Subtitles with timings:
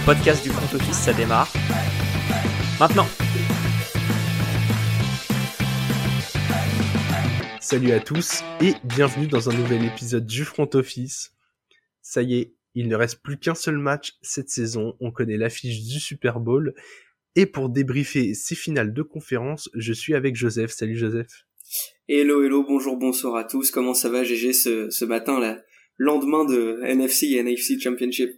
[0.00, 1.52] le podcast du front office, ça démarre.
[2.78, 3.06] Maintenant
[7.60, 11.32] Salut à tous et bienvenue dans un nouvel épisode du front office.
[12.02, 15.82] Ça y est, il ne reste plus qu'un seul match cette saison, on connaît l'affiche
[15.82, 16.74] du Super Bowl.
[17.36, 20.72] Et pour débriefer ces finales de conférence, je suis avec Joseph.
[20.72, 21.46] Salut Joseph.
[22.08, 23.70] Hello, hello, bonjour, bonsoir à tous.
[23.70, 25.62] Comment ça va GG ce, ce matin là?
[25.96, 28.30] Lendemain de NFC et NFC Championship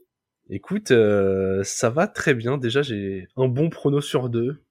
[0.50, 2.58] Écoute, euh, ça va très bien.
[2.58, 4.62] Déjà, j'ai un bon prono sur deux.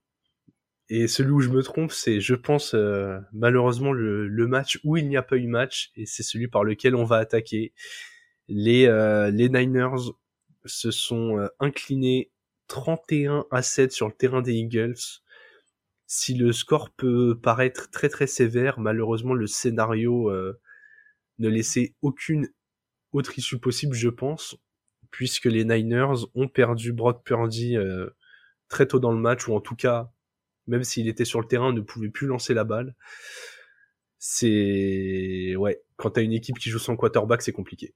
[0.94, 5.08] Et celui où je me trompe, c'est, je pense, euh, malheureusement, le, match où il
[5.08, 7.74] n'y a pas eu match, et c'est celui par lequel on va attaquer.
[8.50, 10.12] Les, euh, les Niners
[10.66, 12.30] se sont euh, inclinés
[12.68, 14.98] 31 à 7 sur le terrain des Eagles.
[16.08, 20.30] Si le score peut paraître très très sévère, malheureusement, le scénario
[21.40, 22.50] ne laissait aucune
[23.14, 24.58] autre issue possible, je pense,
[25.12, 28.10] puisque les Niners ont perdu Brock Purdy euh,
[28.70, 30.12] très tôt dans le match, ou en tout cas,
[30.68, 32.96] même s'il était sur le terrain, ne pouvait plus lancer la balle.
[34.18, 37.94] C'est ouais, quand t'as une équipe qui joue sans quarterback, c'est compliqué.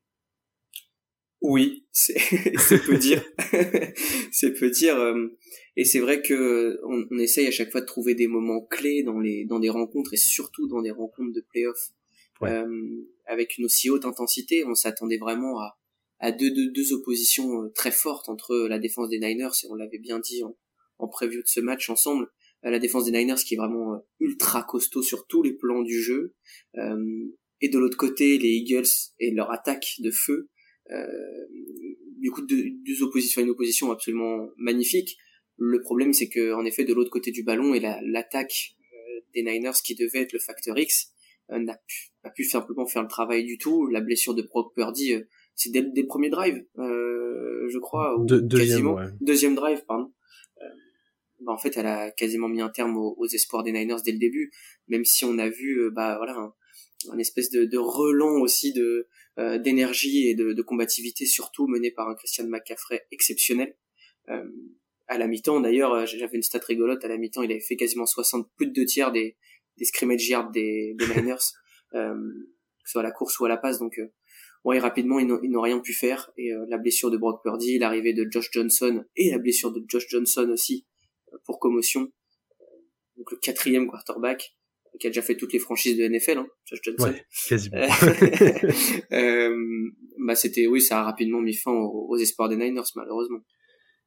[1.41, 2.15] Oui, c'est
[2.85, 3.23] peu dire,
[4.31, 4.97] c'est peu dire.
[4.97, 5.27] Euh,
[5.75, 9.03] et c'est vrai que on, on, essaye à chaque fois de trouver des moments clés
[9.03, 11.91] dans les dans des rencontres et surtout dans des rencontres de playoffs
[12.41, 12.49] ouais.
[12.51, 14.65] euh, avec une aussi haute intensité.
[14.65, 15.77] On s'attendait vraiment à
[16.19, 19.75] à deux, deux, deux oppositions euh, très fortes entre la défense des Niners et on
[19.75, 20.57] l'avait bien dit en,
[20.97, 22.27] en preview de ce match ensemble.
[22.65, 26.01] Euh, la défense des Niners qui est vraiment ultra costaud sur tous les plans du
[26.01, 26.35] jeu.
[27.61, 28.87] et de l'autre côté, les Eagles
[29.19, 30.49] et leur attaque de feu
[30.91, 31.07] euh,
[32.19, 35.17] du coup deux, deux oppositions une opposition absolument magnifique
[35.57, 39.41] le problème c'est que en effet de l'autre côté du ballon et l'attaque euh, des
[39.41, 41.11] Niners qui devait être le facteur X
[41.49, 45.13] euh, n'a pu, pu simplement faire le travail du tout la blessure de Brock Purdy
[45.55, 48.93] c'est dès, dès, le premier drive je crois ou de, deuxième, quasiment.
[48.95, 49.07] ouais.
[49.21, 50.11] deuxième drive pardon.
[51.41, 54.11] Bah, en fait elle a quasiment mis un terme aux, aux, espoirs des Niners dès
[54.11, 54.51] le début.
[54.87, 56.53] Même si on a vu bah voilà un,
[57.11, 59.07] un espèce de, de relan aussi de
[59.37, 63.75] euh, d'énergie et de, de, combativité surtout mené par un Christian McCaffrey exceptionnel.
[64.29, 64.45] Euh,
[65.07, 67.03] à la mi-temps d'ailleurs euh, j'avais une stat rigolote.
[67.03, 69.35] À la mi-temps il avait fait quasiment 60 plus de deux tiers des,
[69.77, 71.51] des scrimmage yards des, des Niners.
[71.93, 72.15] Euh,
[72.85, 73.79] soit à la course ou à la passe.
[73.79, 74.07] Donc euh,
[74.65, 78.13] ouais rapidement ils n'ont rien pu faire et euh, la blessure de Brock Purdy l'arrivée
[78.13, 80.85] de Josh Johnson et la blessure de Josh Johnson aussi
[81.45, 82.11] pour commotion
[83.15, 84.55] donc le quatrième quarterback
[84.99, 87.09] qui a déjà fait toutes les franchises de NFL, hein, Josh Johnson.
[87.09, 87.77] Ouais, quasiment.
[89.11, 93.39] euh, bah c'était, oui, ça a rapidement mis fin aux, aux, espoirs des Niners, malheureusement.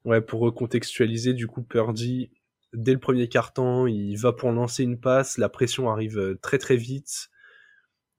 [0.04, 2.30] Ouais, pour recontextualiser, du coup, Purdy,
[2.72, 6.76] dès le premier quart-temps, il va pour lancer une passe, la pression arrive très très
[6.76, 7.28] vite.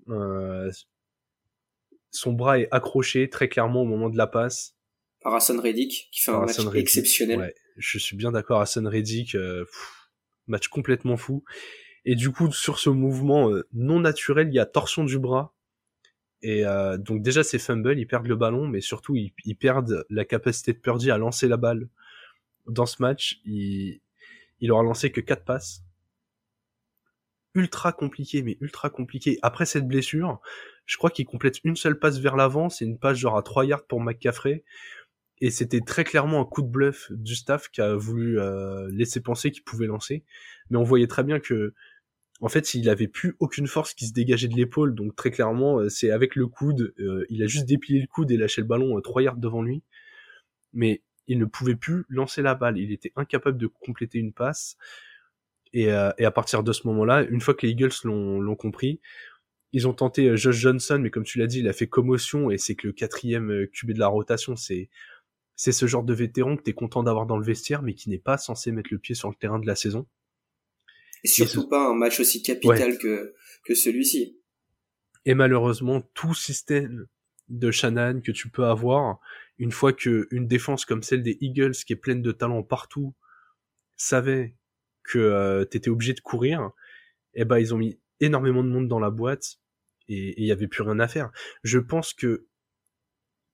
[0.10, 0.72] Euh,
[2.12, 4.76] son bras est accroché très clairement au moment de la passe.
[5.22, 7.40] Par Hassan Reddick, qui fait Par un Hassan match Reddick, exceptionnel.
[7.40, 10.10] Ouais, je suis bien d'accord, Hassan Reddick, euh, pff,
[10.48, 11.44] match complètement fou.
[12.06, 15.54] Et du coup, sur ce mouvement euh, non naturel, il y a torsion du bras.
[16.42, 20.06] Et euh, donc déjà, c'est fumble, ils perdent le ballon, mais surtout, ils, ils, perdent
[20.10, 21.90] la capacité de Purdy à lancer la balle.
[22.66, 24.00] Dans ce match, il,
[24.62, 25.84] il aura lancé que 4 passes.
[27.56, 29.38] Ultra compliqué, mais ultra compliqué.
[29.42, 30.40] Après cette blessure,
[30.90, 33.64] je crois qu'il complète une seule passe vers l'avant, c'est une passe genre à 3
[33.64, 34.64] yards pour McCaffrey.
[35.40, 39.22] Et c'était très clairement un coup de bluff du staff qui a voulu euh, laisser
[39.22, 40.26] penser qu'il pouvait lancer.
[40.72, 41.76] Mais on voyait très bien que
[42.42, 45.80] en fait, il avait plus aucune force qui se dégageait de l'épaule, donc très clairement,
[45.80, 48.68] euh, c'est avec le coude, euh, il a juste déplié le coude et lâché le
[48.68, 49.84] ballon euh, trois yards devant lui,
[50.74, 54.78] mais il ne pouvait plus lancer la balle, il était incapable de compléter une passe,
[55.74, 59.00] et, et à partir de ce moment-là, une fois que les Eagles l'ont compris,
[59.72, 62.58] ils ont tenté Josh Johnson, mais comme tu l'as dit, il a fait commotion, et
[62.58, 64.90] c'est que le quatrième QB de la rotation, c'est
[65.60, 68.18] c'est ce genre de vétéran que t'es content d'avoir dans le vestiaire, mais qui n'est
[68.18, 70.08] pas censé mettre le pied sur le terrain de la saison.
[71.26, 72.98] Et surtout et pas un match aussi capital ouais.
[72.98, 73.36] que,
[73.66, 74.40] que celui-ci.
[75.26, 77.08] Et malheureusement, tout système
[77.50, 79.20] de Shannon que tu peux avoir,
[79.58, 83.14] une fois que une défense comme celle des Eagles, qui est pleine de talent partout,
[83.98, 84.56] savait
[85.04, 86.72] que euh, t'étais obligé de courir,
[87.34, 89.59] eh ben ils ont mis énormément de monde dans la boîte
[90.10, 91.32] et il y avait plus rien à faire.
[91.64, 92.48] Je pense que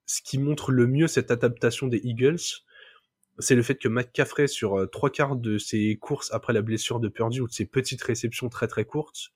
[0.06, 2.40] ce qui montre le mieux cette adaptation des Eagles,
[3.40, 7.00] c'est le fait que McCaffrey, sur euh, trois quarts de ses courses après la blessure
[7.00, 9.32] de Purdy ou de ses petites réceptions très très courtes,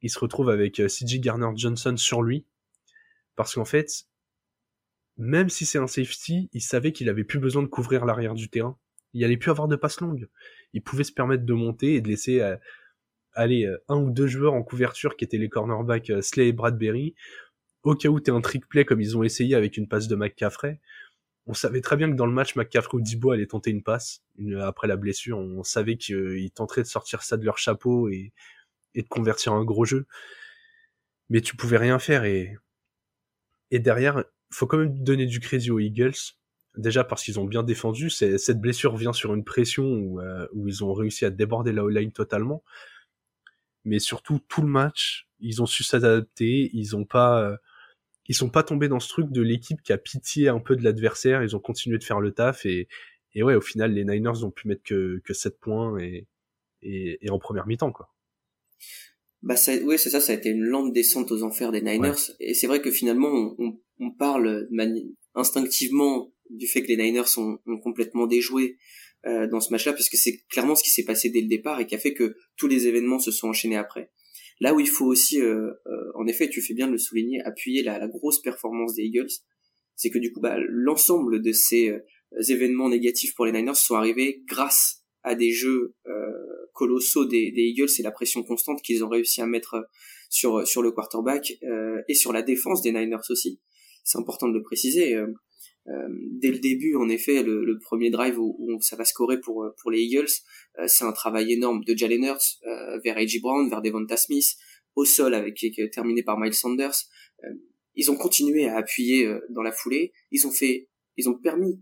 [0.00, 2.46] il se retrouve avec euh, CJ Garner-Johnson sur lui.
[3.36, 4.06] Parce qu'en fait,
[5.18, 8.48] même si c'est un safety, il savait qu'il avait plus besoin de couvrir l'arrière du
[8.48, 8.78] terrain.
[9.12, 10.28] Il allait plus avoir de passes longues.
[10.72, 12.40] Il pouvait se permettre de monter et de laisser
[13.36, 16.48] euh, aller euh, un ou deux joueurs en couverture qui étaient les cornerbacks euh, Slay
[16.48, 17.14] et Bradbury.
[17.82, 20.14] Au cas où t'es un trick play comme ils ont essayé avec une passe de
[20.14, 20.80] McCaffrey,
[21.46, 24.22] on savait très bien que dans le match, McCaffrey ou Dibo allait tenter une passe.
[24.60, 28.32] après la blessure, on savait qu'ils tenteraient de sortir ça de leur chapeau et,
[28.94, 30.06] et de convertir un gros jeu.
[31.30, 32.56] Mais tu pouvais rien faire et,
[33.70, 36.14] et derrière, faut quand même donner du crédit aux Eagles.
[36.76, 38.10] Déjà parce qu'ils ont bien défendu.
[38.10, 41.84] Cette blessure vient sur une pression où, euh, où ils ont réussi à déborder la
[41.84, 42.62] O-line totalement.
[43.84, 46.70] Mais surtout, tout le match, ils ont su s'adapter.
[46.72, 47.56] Ils ont pas, euh,
[48.26, 50.84] ils sont pas tombés dans ce truc de l'équipe qui a pitié un peu de
[50.84, 51.42] l'adversaire.
[51.42, 52.88] Ils ont continué de faire le taf et,
[53.34, 56.26] et ouais, au final, les Niners ont pu mettre que, que 7 points et,
[56.82, 58.08] et, et en première mi-temps, quoi.
[59.42, 62.32] Bah ça, oui, c'est ça, ça a été une lente descente aux enfers des Niners.
[62.40, 64.68] Et c'est vrai que finalement, on, on, parle
[65.34, 68.76] instinctivement du fait que les Niners ont, ont complètement déjoué
[69.26, 71.86] euh, dans ce match-là, puisque c'est clairement ce qui s'est passé dès le départ et
[71.86, 74.10] qui a fait que tous les événements se sont enchaînés après.
[74.60, 77.40] Là où il faut aussi, euh, euh, en effet, tu fais bien de le souligner,
[77.42, 79.30] appuyer la, la grosse performance des Eagles,
[79.96, 82.00] c'est que du coup, bah, l'ensemble de ces euh,
[82.48, 85.94] événements négatifs pour les Niners sont arrivés grâce à des jeux
[86.72, 89.86] colossaux des, des Eagles et la pression constante qu'ils ont réussi à mettre
[90.30, 91.58] sur sur le quarterback
[92.08, 93.60] et sur la défense des Niners aussi.
[94.04, 95.14] C'est important de le préciser.
[95.14, 95.28] Euh,
[95.86, 100.00] dès le début, en effet, le, premier drive où, ça va scorer pour pour les
[100.00, 100.28] Eagles,
[100.78, 103.40] euh, c'est un travail énorme de Jalen Hurts euh, vers A.J.
[103.40, 104.56] Brown, vers Devonta Smith,
[104.94, 106.94] au sol avec qui est terminé par Miles Sanders.
[107.94, 110.12] ils ont continué à appuyer dans la foulée.
[110.30, 111.80] Ils ont fait, ils ont permis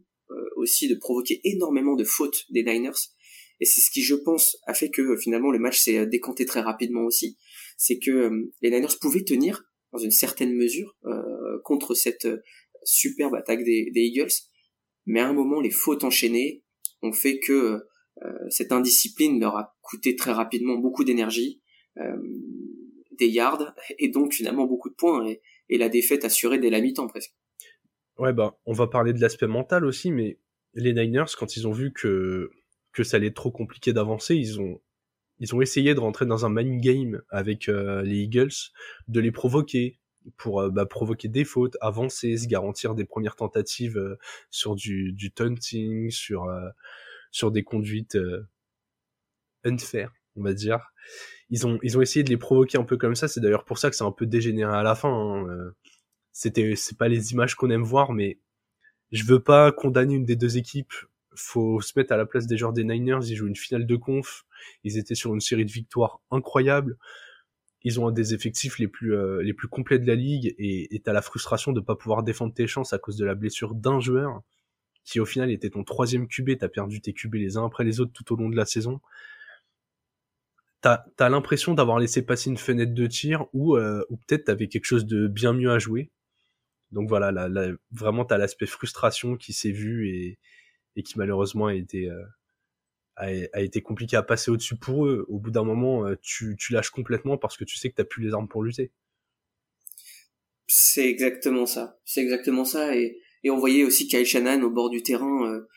[0.56, 3.12] aussi de provoquer énormément de fautes des Niners.
[3.60, 6.60] Et c'est ce qui, je pense, a fait que finalement le match s'est décanté très
[6.60, 7.38] rapidement aussi.
[7.76, 8.30] C'est que
[8.60, 12.28] les Niners pouvaient tenir dans une certaine mesure euh, contre cette
[12.84, 14.32] superbe attaque des, Eagles,
[15.06, 16.62] mais à un moment, les fautes enchaînées
[17.02, 17.86] ont fait que
[18.22, 21.62] euh, cette indiscipline leur a coûté très rapidement beaucoup d'énergie,
[21.98, 22.16] euh,
[23.18, 27.08] des yards, et donc finalement beaucoup de points, et, la défaite assurée dès la mi-temps
[27.08, 27.34] presque.
[28.18, 30.38] Ouais, bah, on va parler de l'aspect mental aussi, mais
[30.74, 32.50] les Niners, quand ils ont vu que,
[32.92, 34.80] que ça allait être trop compliqué d'avancer, ils ont,
[35.38, 38.72] ils ont essayé de rentrer dans un mind game avec euh, les Eagles,
[39.06, 39.98] de les provoquer,
[40.36, 44.18] pour euh, bah, provoquer des fautes, avancer, se garantir des premières tentatives euh,
[44.50, 46.68] sur du, du taunting, sur euh,
[47.30, 48.16] sur des conduites
[49.64, 50.92] unfair, on va dire.
[51.50, 53.28] Ils ont ils ont essayé de les provoquer un peu comme ça.
[53.28, 55.10] C'est d'ailleurs pour ça que c'est un peu dégénéré à la fin.
[55.10, 55.72] Hein.
[56.32, 58.38] C'était c'est pas les images qu'on aime voir, mais
[59.12, 60.94] je veux pas condamner une des deux équipes.
[61.34, 63.20] Faut se mettre à la place des joueurs des Niners.
[63.24, 64.44] Ils jouent une finale de conf.
[64.84, 66.98] Ils étaient sur une série de victoires incroyables
[67.82, 71.00] ils ont un des effectifs les plus euh, les plus complets de la ligue et
[71.04, 74.00] t'as la frustration de pas pouvoir défendre tes chances à cause de la blessure d'un
[74.00, 74.42] joueur
[75.08, 77.98] qui au final était ton troisième QB, t'as perdu tes QB les uns après les
[77.98, 79.00] autres tout au long de la saison.
[80.82, 84.84] T'as as, l'impression d'avoir laissé passer une fenêtre de tir ou euh, peut-être t'avais quelque
[84.84, 86.10] chose de bien mieux à jouer.
[86.92, 90.38] Donc voilà, là, là vraiment t'as l'aspect frustration qui s'est vu et,
[90.94, 92.22] et qui malheureusement a été euh,
[93.18, 95.26] a, été compliqué à passer au-dessus pour eux.
[95.28, 98.04] Au bout d'un moment, euh, tu, tu lâches complètement parce que tu sais que t'as
[98.04, 98.92] plus les armes pour lutter.
[100.66, 101.98] C'est exactement ça.
[102.04, 102.96] C'est exactement ça.
[102.96, 105.68] Et, et on voyait aussi Kyle Shannon au bord du terrain euh,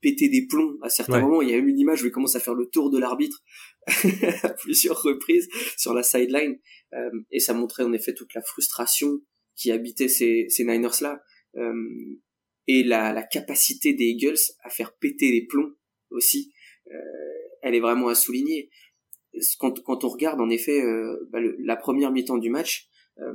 [0.00, 1.40] péter des plombs à certains moments.
[1.40, 3.42] Il y a eu une image où il commence à faire le tour de l'arbitre
[4.42, 5.48] à plusieurs reprises
[5.78, 6.58] sur la sideline.
[6.92, 9.20] Euh, et ça montrait en effet toute la frustration
[9.56, 11.22] qui habitait ces, ces Niners-là.
[11.56, 11.72] Euh,
[12.66, 15.72] et la, la capacité des Eagles à faire péter les plombs
[16.10, 16.52] aussi.
[16.92, 16.98] Euh,
[17.62, 18.70] elle est vraiment à souligner.
[19.58, 22.88] Quand, quand on regarde en effet euh, bah, la première mi-temps du match,
[23.18, 23.32] euh,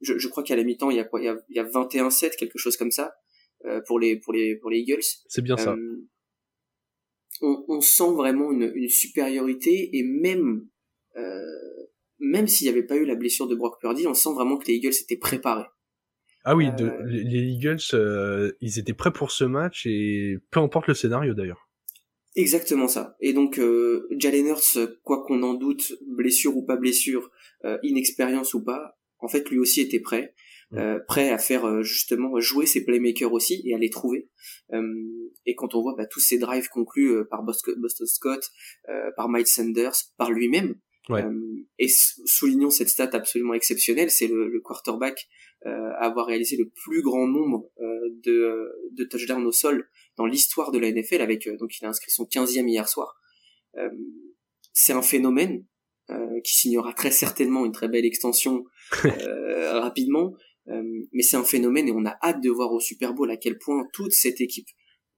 [0.00, 1.64] je, je, crois qu'à la mi-temps il y a Il y a, il y a
[1.64, 3.14] 21-7, quelque chose comme ça
[3.86, 5.04] pour les pour les pour les Eagles.
[5.28, 5.76] C'est bien ça.
[7.40, 10.68] On, on, sent vraiment une, une supériorité et même
[12.18, 14.66] même s'il n'y avait pas eu la blessure de Brock Purdy, on sent vraiment que
[14.66, 15.66] les Eagles étaient préparés.
[16.44, 20.94] Ah oui, de, les, Eagles, ils étaient prêts pour ce match et peu importe le
[20.94, 21.68] scénario d'ailleurs.
[22.34, 23.16] Exactement ça.
[23.20, 27.30] Et donc euh, Jalen Hurts, quoi qu'on en doute, blessure ou pas blessure,
[27.64, 30.34] euh, inexpérience ou pas, en fait lui aussi était prêt,
[30.74, 34.30] euh, prêt à faire euh, justement jouer ses playmakers aussi et à les trouver.
[34.72, 38.50] Euh, et quand on voit bah, tous ces drives conclus euh, par Boston Scott,
[39.16, 40.76] par Mike Sanders, par lui-même,
[41.10, 41.24] ouais.
[41.78, 45.28] et soulignons cette stat absolument exceptionnelle, c'est le, le, quarterback
[45.64, 47.70] à avoir réalisé le plus grand nombre
[48.24, 51.88] de, de touchdowns au sol dans l'histoire de la NFL avec euh, donc il a
[51.88, 53.16] inscrit son 15e hier soir.
[53.76, 53.88] Euh,
[54.72, 55.64] c'est un phénomène
[56.10, 58.64] euh, qui signera très certainement une très belle extension
[59.70, 60.34] rapidement,
[60.66, 63.58] mais c'est un phénomène et on a hâte de voir au Super Bowl à quel
[63.58, 64.68] point toute cette équipe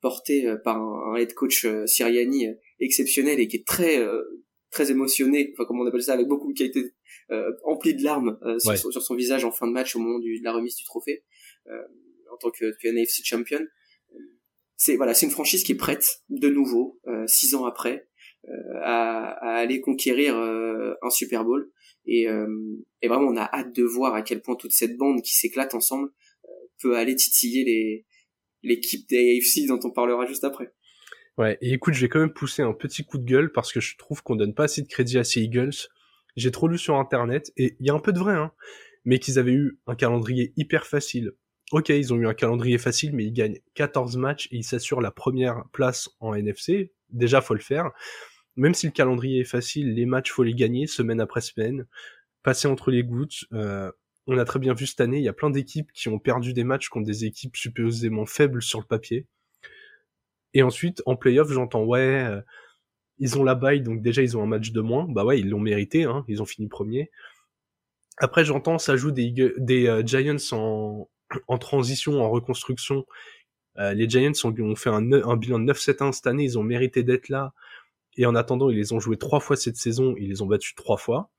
[0.01, 2.47] portée par un, head coach Siriani
[2.81, 4.05] exceptionnel et qui est très
[4.71, 6.83] très émotionné, enfin comment on appelle ça, avec beaucoup qui a été
[7.65, 10.53] empli de larmes sur, son visage en fin de match au moment du, de la
[10.53, 11.25] remise du trophée
[11.67, 13.61] en tant que, que NFC champion.
[14.77, 18.09] C'est voilà, c'est une franchise qui est prête de nouveau six ans après
[18.83, 21.71] à, à, aller conquérir un Super Bowl.
[22.07, 22.27] Et,
[23.03, 25.75] et, vraiment, on a hâte de voir à quel point toute cette bande qui s'éclate
[25.75, 26.11] ensemble
[26.83, 28.07] peut aller titiller les
[28.65, 30.73] l'équipe des AFC dont on parlera juste après.
[31.37, 33.81] Ouais, et écoute, je vais quand même pousser un petit coup de gueule parce que
[33.81, 35.75] je trouve qu'on donne pas assez de crédit à ces Eagles.
[36.37, 38.53] J'ai trop lu sur internet, et il y a un peu de vrai, hein,
[39.05, 41.33] mais qu'ils avaient eu un calendrier hyper facile.
[41.73, 45.01] Ok, ils ont eu un calendrier facile, mais ils gagnent 14 matchs et ils s'assurent
[45.01, 46.93] la première place en NFC.
[47.11, 47.91] Déjà, faut le faire.
[48.57, 51.87] Même si le calendrier est facile, les matchs, faut les gagner semaine après semaine.
[52.43, 53.45] Passer entre les gouttes.
[53.53, 53.91] Euh,
[54.27, 56.53] on a très bien vu cette année, il y a plein d'équipes qui ont perdu
[56.55, 59.27] des matchs contre des équipes supposément faibles sur le papier.
[60.55, 62.41] Et ensuite, en playoff, j'entends, ouais, euh,
[63.19, 65.07] ils ont la baille, donc déjà ils ont un match de moins.
[65.09, 67.11] Bah ouais, ils l'ont mérité, hein, ils ont fini premier.
[68.19, 69.35] Après, j'entends, ça joue des,
[69.89, 71.09] euh, Giants en,
[71.49, 73.05] en transition, en reconstruction.
[73.79, 77.03] Euh, les Giants ont, fait un, un bilan de 9-7-1 cette année, ils ont mérité
[77.03, 77.53] d'être là.
[78.17, 80.75] Et en attendant, ils les ont joués trois fois cette saison, ils les ont battus
[80.77, 81.31] trois fois.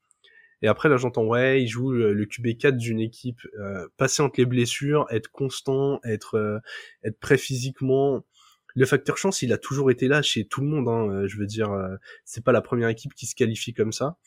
[0.62, 4.46] Et après, là, j'entends, ouais, ils jouent le, QB4 d'une équipe, euh, passer entre les
[4.46, 6.60] blessures, être constant, être,
[7.02, 8.24] être prêt physiquement,
[8.76, 10.86] le facteur chance, il a toujours été là chez tout le monde.
[10.86, 13.90] Hein, euh, je veux dire, euh, c'est pas la première équipe qui se qualifie comme
[13.90, 14.18] ça.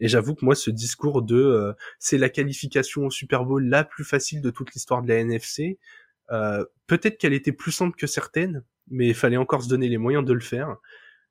[0.00, 3.84] Et j'avoue que moi, ce discours de euh, c'est la qualification au Super Bowl la
[3.84, 5.78] plus facile de toute l'histoire de la NFC,
[6.86, 10.24] peut-être qu'elle était plus simple que certaines, mais il fallait encore se donner les moyens
[10.24, 10.76] de le faire.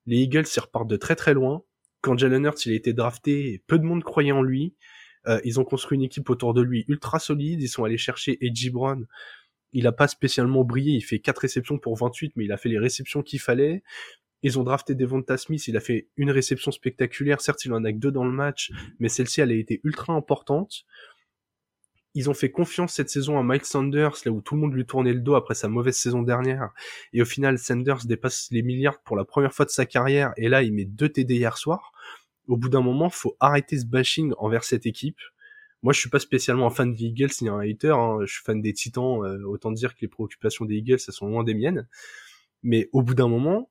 [0.05, 1.63] Les Eagles, ils repartent de très très loin.
[2.01, 4.75] Quand Jalen Hurts il a été drafté, peu de monde croyait en lui.
[5.43, 7.61] ils ont construit une équipe autour de lui ultra solide.
[7.61, 9.05] Ils sont allés chercher Edgy Brown,
[9.75, 12.69] il a pas spécialement brillé, il fait 4 réceptions pour 28, mais il a fait
[12.69, 13.83] les réceptions qu'il fallait.
[14.43, 17.91] Ils ont drafté Devonta Smith, il a fait une réception spectaculaire, certes il en a
[17.91, 20.85] que deux dans le match, mais celle-ci elle a été ultra importante.
[22.13, 24.85] Ils ont fait confiance cette saison à Mike Sanders, là où tout le monde lui
[24.85, 26.69] tournait le dos après sa mauvaise saison dernière.
[27.11, 30.47] Et au final, Sanders dépasse les milliards pour la première fois de sa carrière, et
[30.47, 31.91] là il met deux TD hier soir.
[32.47, 35.19] Au bout d'un moment, faut arrêter ce bashing envers cette équipe.
[35.81, 37.95] Moi, je suis pas spécialement un fan des Eagles ni un hater.
[37.95, 38.19] Hein.
[38.21, 39.23] Je suis fan des Titans.
[39.23, 41.87] Euh, autant dire que les préoccupations des Eagles, elles sont loin des miennes.
[42.63, 43.69] Mais au bout d'un moment,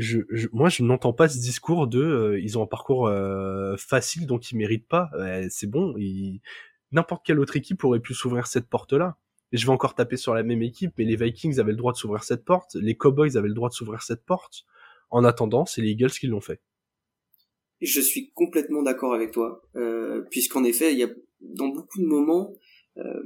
[0.00, 4.26] je, moi, je n'entends pas ce discours de euh, ils ont un parcours euh, facile
[4.26, 5.10] donc ils méritent pas.
[5.48, 5.94] c'est bon.
[6.92, 9.16] N'importe quelle autre équipe aurait pu s'ouvrir cette porte-là.
[9.52, 11.96] Je vais encore taper sur la même équipe, mais les Vikings avaient le droit de
[11.96, 14.64] s'ouvrir cette porte, les Cowboys avaient le droit de s'ouvrir cette porte.
[15.10, 16.60] En attendant, c'est les Eagles qui l'ont fait.
[17.80, 21.08] Je suis complètement d'accord avec toi, euh, puisqu'en effet, il y a
[21.40, 22.54] dans beaucoup de moments,
[22.98, 23.22] euh,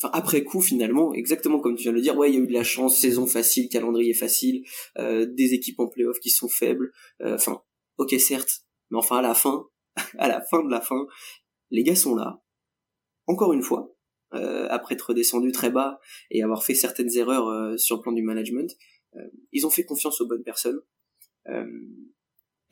[0.00, 2.40] enfin après coup finalement, exactement comme tu viens de le dire, ouais, il y a
[2.40, 4.64] eu de la chance, saison facile, calendrier facile,
[4.98, 6.92] euh, des équipes en playoff qui sont faibles,
[7.22, 7.62] euh, enfin,
[7.98, 9.66] ok certes, mais enfin à la fin,
[10.18, 11.06] à la fin de la fin,
[11.70, 12.42] les gars sont là,
[13.26, 13.94] encore une fois,
[14.32, 15.98] euh, après être redescendus très bas
[16.30, 18.70] et avoir fait certaines erreurs euh, sur le plan du management,
[19.16, 20.80] euh, ils ont fait confiance aux bonnes personnes.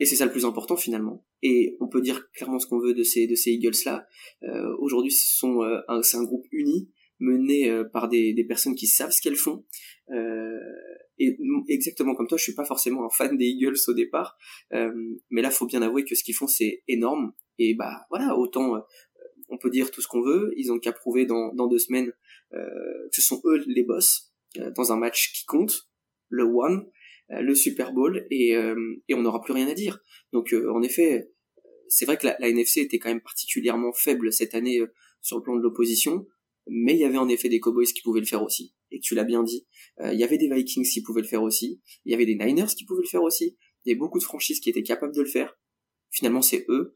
[0.01, 1.25] Et c'est ça le plus important finalement.
[1.41, 4.07] Et on peut dire clairement ce qu'on veut de ces de ces Eagles là.
[4.77, 9.35] Aujourd'hui, c'est un groupe uni mené euh, par des, des personnes qui savent ce qu'elles
[9.35, 9.65] font.
[10.11, 10.57] Euh,
[11.17, 14.37] et exactement comme toi, je suis pas forcément un fan des Eagles au départ,
[14.73, 14.91] euh,
[15.29, 17.33] mais là, faut bien avouer que ce qu'ils font c'est énorme.
[17.57, 18.81] Et bah voilà, autant
[19.49, 22.13] on peut dire tout ce qu'on veut, ils ont qu'à prouver dans dans deux semaines
[22.51, 22.57] que
[23.11, 24.33] ce sont eux les boss
[24.75, 25.89] dans un match qui compte,
[26.29, 26.85] le one
[27.31, 29.99] euh, le Super Bowl et, euh, et on n'aura plus rien à dire.
[30.33, 31.31] Donc euh, en effet,
[31.87, 34.79] c'est vrai que la, la, NFC était quand même particulièrement faible cette année
[35.21, 36.25] sur le plan de l'opposition,
[36.67, 38.73] mais il y avait en effet des Cowboys qui pouvaient le faire aussi.
[38.91, 39.67] Et tu l'as bien dit,
[40.03, 42.73] il y avait des Vikings qui pouvaient le faire aussi, il y avait des Niners
[42.75, 45.21] qui pouvaient le faire aussi, il y avait beaucoup de franchises qui étaient capables de
[45.21, 45.57] le faire.
[46.11, 46.95] Finalement, c'est eux,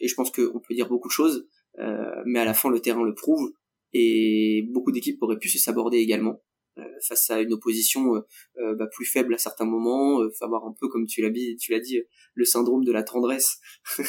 [0.00, 1.48] et je pense qu'on peut dire beaucoup de choses,
[1.78, 3.52] mais à la fin, le terrain le prouve,
[3.94, 6.42] et beaucoup d'équipes auraient pu se saborder également.
[6.78, 8.20] Euh, face à une opposition euh,
[8.58, 11.70] euh, bah, plus faible à certains moments, avoir un peu comme tu l'as dit, tu
[11.70, 12.02] l'as dit,
[12.34, 13.60] le syndrome de la tendresse,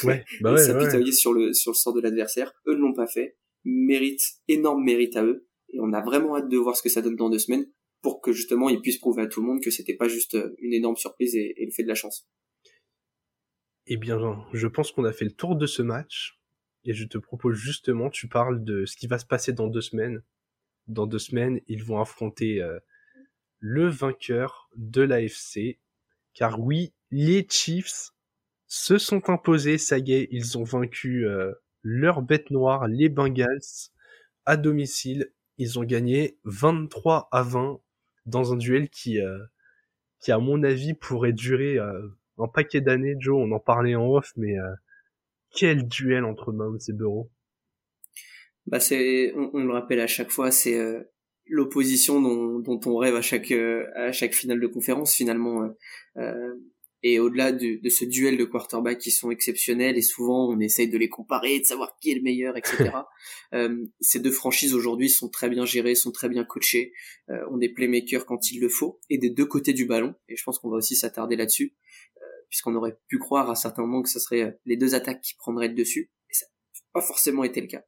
[0.02, 2.52] ouais, bah ouais, s'apitoyer sur le sur le sort de l'adversaire.
[2.66, 3.36] Eux ne l'ont pas fait,
[3.66, 7.02] mérite énorme mérite à eux, et on a vraiment hâte de voir ce que ça
[7.02, 7.66] donne dans deux semaines
[8.00, 10.72] pour que justement ils puissent prouver à tout le monde que c'était pas juste une
[10.72, 12.28] énorme surprise et, et le fait de la chance.
[13.86, 14.18] Eh bien,
[14.52, 16.40] je pense qu'on a fait le tour de ce match
[16.84, 19.80] et je te propose justement, tu parles de ce qui va se passer dans deux
[19.80, 20.22] semaines
[20.88, 22.78] dans deux semaines, ils vont affronter euh,
[23.58, 25.78] le vainqueur de l'AFC.
[26.34, 28.10] Car oui, les Chiefs
[28.66, 31.52] se sont imposés, ça y est, ils ont vaincu euh,
[31.88, 33.90] leur bête noire, les Bengals,
[34.44, 35.30] à domicile.
[35.58, 37.80] Ils ont gagné 23 à 20
[38.26, 39.38] dans un duel qui, euh,
[40.20, 43.14] qui à mon avis, pourrait durer un paquet d'années.
[43.18, 44.56] Joe, on en parlait en off, mais
[45.54, 47.30] quel duel entre Mahomes et Burrow
[48.66, 51.00] bah c'est on, le rappelle à chaque fois c'est euh,
[51.46, 55.70] l'opposition dont, dont on rêve à chaque à chaque finale de conférence finalement.
[56.16, 56.54] Euh,
[57.08, 60.88] et au-delà de, de, ce duel de quarterbacks qui sont exceptionnels et souvent on essaye
[60.88, 62.90] de les comparer, de savoir qui est le meilleur, etc.
[63.54, 66.92] euh, ces deux franchises aujourd'hui sont très bien gérées, sont très bien coachées,
[67.30, 70.16] euh, ont des playmakers quand il le faut et des deux côtés du ballon.
[70.28, 71.76] Et je pense qu'on va aussi s'attarder là-dessus,
[72.16, 75.20] euh, puisqu'on aurait pu croire à certains moments que ce serait euh, les deux attaques
[75.20, 77.84] qui prendraient le dessus, et ça n'a pas forcément été le cas.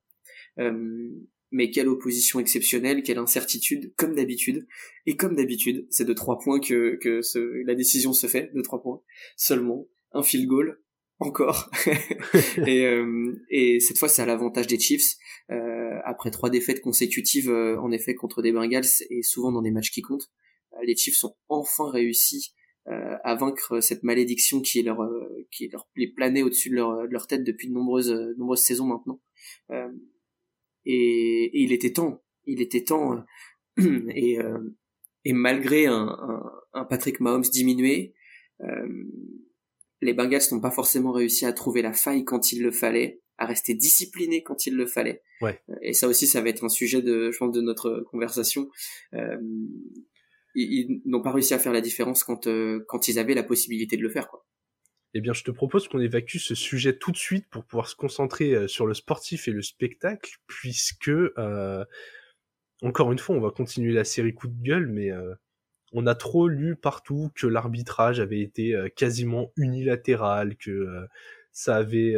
[0.60, 1.10] Euh,
[1.50, 4.66] mais quelle opposition exceptionnelle, quelle incertitude, comme d'habitude.
[5.06, 7.20] Et comme d'habitude, c'est de trois points que, que
[7.66, 9.00] la décision se fait, de trois points
[9.36, 9.86] seulement.
[10.12, 10.80] Un field goal,
[11.18, 11.70] encore.
[12.66, 15.16] et, euh, et cette fois, c'est à l'avantage des Chiefs.
[15.50, 19.70] Euh, après trois défaites consécutives, euh, en effet, contre des Bengals et souvent dans des
[19.70, 20.30] matchs qui comptent,
[20.74, 22.54] euh, les Chiefs ont enfin réussi
[22.88, 25.06] euh, à vaincre cette malédiction qui leur
[25.50, 28.86] qui leur les planait au-dessus de leur, de leur tête depuis de nombreuses nombreuses saisons
[28.86, 29.20] maintenant
[30.88, 33.24] et, il était temps, il était temps.
[33.78, 34.58] Euh, et, euh,
[35.24, 36.42] et malgré un,
[36.72, 38.14] un, Patrick Mahomes diminué,
[38.62, 39.04] euh,
[40.00, 43.46] les Bengals n'ont pas forcément réussi à trouver la faille quand il le fallait, à
[43.46, 45.22] rester disciplinés quand il le fallait.
[45.42, 45.60] Ouais.
[45.82, 48.68] Et ça aussi, ça va être un sujet de, je pense, de notre conversation.
[49.14, 49.36] Euh,
[50.54, 52.48] ils, n'ont pas réussi à faire la différence quand,
[52.86, 54.28] quand ils avaient la possibilité de le faire.
[54.28, 54.44] Quoi
[55.14, 57.96] eh bien, je te propose qu'on évacue ce sujet tout de suite pour pouvoir se
[57.96, 61.84] concentrer euh, sur le sportif et le spectacle, puisque, euh,
[62.82, 65.34] encore une fois, on va continuer la série coup de gueule, mais euh,
[65.92, 71.08] on a trop lu partout que l'arbitrage avait été quasiment unilatéral, que
[71.50, 72.14] ça avait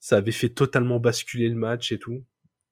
[0.00, 2.24] ça avait fait totalement basculer le match et tout.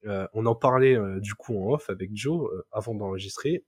[0.05, 3.65] on en parlait du coup en off avec Joe avant d'enregistrer.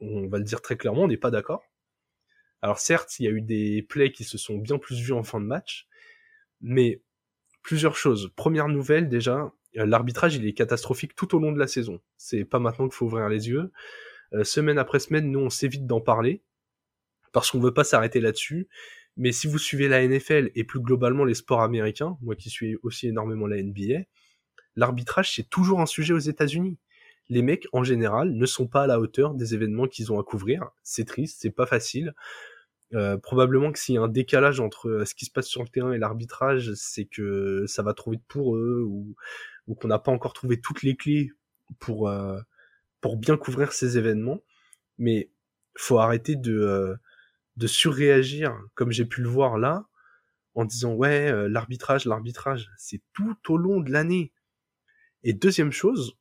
[0.00, 1.62] On va le dire très clairement, on n'est pas d'accord
[2.64, 5.22] alors certes, il y a eu des plays qui se sont bien plus vus en
[5.22, 5.86] fin de match,
[6.62, 7.02] mais
[7.60, 8.32] plusieurs choses.
[8.36, 12.00] Première nouvelle déjà, euh, l'arbitrage il est catastrophique tout au long de la saison.
[12.16, 13.70] C'est pas maintenant qu'il faut ouvrir les yeux.
[14.32, 16.42] Euh, semaine après semaine, nous on s'évite d'en parler
[17.32, 18.66] parce qu'on veut pas s'arrêter là-dessus.
[19.18, 22.78] Mais si vous suivez la NFL et plus globalement les sports américains, moi qui suis
[22.82, 24.06] aussi énormément la NBA,
[24.74, 26.78] l'arbitrage c'est toujours un sujet aux États-Unis.
[27.28, 30.24] Les mecs en général ne sont pas à la hauteur des événements qu'ils ont à
[30.24, 30.70] couvrir.
[30.82, 32.14] C'est triste, c'est pas facile.
[32.94, 35.62] Euh, probablement que s'il y a un décalage entre euh, ce qui se passe sur
[35.62, 39.16] le terrain et l'arbitrage, c'est que ça va trop vite pour eux ou,
[39.66, 41.32] ou qu'on n'a pas encore trouvé toutes les clés
[41.80, 42.40] pour euh,
[43.00, 44.40] pour bien couvrir ces événements.
[44.98, 45.30] Mais
[45.76, 46.96] faut arrêter de
[47.56, 49.86] de surréagir comme j'ai pu le voir là
[50.54, 54.32] en disant ouais l'arbitrage l'arbitrage c'est tout au long de l'année.
[55.24, 56.16] Et deuxième chose,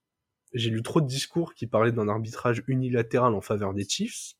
[0.53, 4.35] j'ai lu trop de discours qui parlaient d'un arbitrage unilatéral en faveur des Chiefs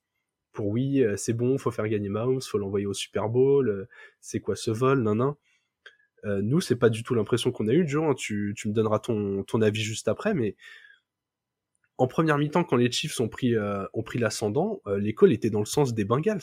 [0.54, 3.88] pour oui, euh, c'est bon, faut faire gagner Mahomes, faut l'envoyer au Super Bowl, euh,
[4.22, 5.34] c'est quoi ce vol, nan nan.
[6.26, 8.74] Euh, nous, c'est pas du tout l'impression qu'on a eu, Joe, hein, tu, tu me
[8.74, 10.56] donneras ton, ton avis juste après, mais
[11.98, 13.56] en première mi-temps, quand les Chiefs ont pris,
[13.94, 16.42] ont pris l'ascendant, l'école était dans le sens des Bengals,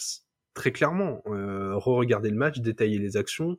[0.55, 1.23] très clairement.
[1.27, 3.57] Re-regarder le match, détailler les actions,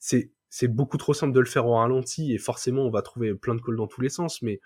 [0.00, 3.34] c'est c'est beaucoup trop simple de le faire au ralenti, et forcément, on va trouver
[3.34, 4.60] plein de calls dans tous les sens, mais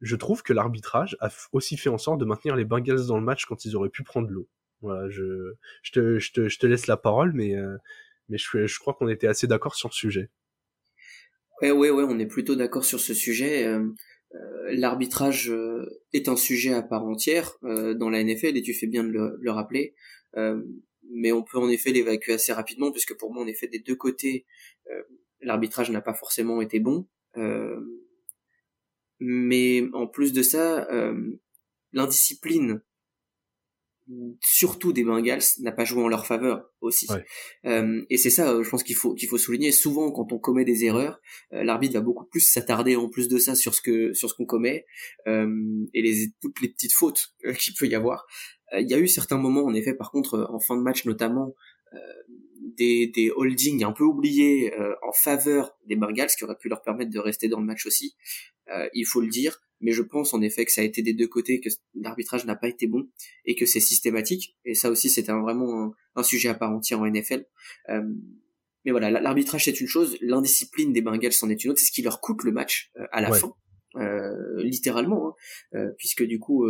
[0.00, 3.24] je trouve que l'arbitrage a aussi fait en sorte de maintenir les Bengals dans le
[3.24, 4.48] match quand ils auraient pu prendre l'eau.
[4.80, 7.76] Voilà, je, je, te, je, te, je te laisse la parole, mais, euh,
[8.28, 10.30] mais je, je crois qu'on était assez d'accord sur le sujet.
[11.60, 13.66] Ouais, ouais, ouais, on est plutôt d'accord sur ce sujet.
[13.66, 13.84] Euh,
[14.34, 18.86] euh l'arbitrage euh, est un sujet à part entière dans la NFL et tu fais
[18.86, 19.94] bien de le, le rappeler.
[20.34, 23.96] mais on peut en effet l'évacuer assez rapidement puisque pour moi, en effet, des deux
[23.96, 24.46] côtés,
[25.40, 27.08] l'arbitrage n'a pas forcément été bon.
[27.36, 27.80] Euh,
[29.20, 31.40] mais en plus de ça, euh,
[31.92, 32.80] l'indiscipline,
[34.40, 37.06] surtout des Bengals, n'a pas joué en leur faveur aussi.
[37.66, 39.70] Euh, et c'est ça, euh, je pense qu'il faut qu'il faut souligner.
[39.70, 41.20] Souvent, quand on commet des erreurs,
[41.52, 44.34] euh, l'arbitre va beaucoup plus s'attarder en plus de ça sur ce que sur ce
[44.34, 44.86] qu'on commet
[45.26, 48.26] euh, et les toutes les petites fautes qu'il peut y avoir.
[48.78, 51.54] Il y a eu certains moments, en effet, par contre, en fin de match notamment,
[52.76, 54.70] des, des holdings un peu oubliés
[55.02, 58.14] en faveur des Bengals, qui auraient pu leur permettre de rester dans le match aussi.
[58.70, 61.12] Euh, il faut le dire, mais je pense en effet que ça a été des
[61.12, 63.08] deux côtés, que l'arbitrage n'a pas été bon
[63.44, 64.56] et que c'est systématique.
[64.64, 67.46] Et ça aussi, c'était vraiment un, sujet à part entière en NFL.
[67.90, 68.02] Euh,
[68.84, 71.92] mais voilà, l'arbitrage c'est une chose, l'indiscipline des Bengals c'en est une autre, c'est ce
[71.92, 73.52] qui leur coûte le match euh, à la fin.
[73.96, 75.34] Euh, littéralement,
[75.72, 76.66] hein, puisque du coup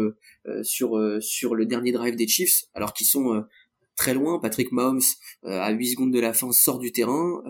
[0.63, 3.45] sur sur le dernier drive des Chiefs, alors qu'ils sont
[3.97, 5.03] très loin, Patrick Mahomes
[5.43, 7.43] à 8 secondes de la fin sort du terrain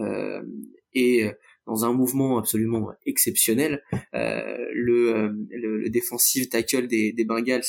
[0.95, 1.31] et
[1.69, 3.83] dans un mouvement absolument exceptionnel.
[4.15, 7.63] Euh, le, euh, le, le defensive tackle des, des Bengals,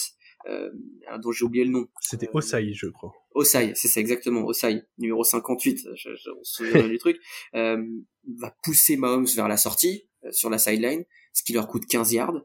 [0.47, 0.69] euh,
[1.21, 1.87] dont j'ai oublié le nom.
[2.01, 3.13] C'était Osai, je crois.
[3.35, 7.17] Osai, c'est ça exactement, Osai, numéro 58, je, je, on se souvient du truc,
[7.55, 7.77] euh,
[8.39, 12.41] va pousser Mahomes vers la sortie, sur la sideline, ce qui leur coûte 15 yards.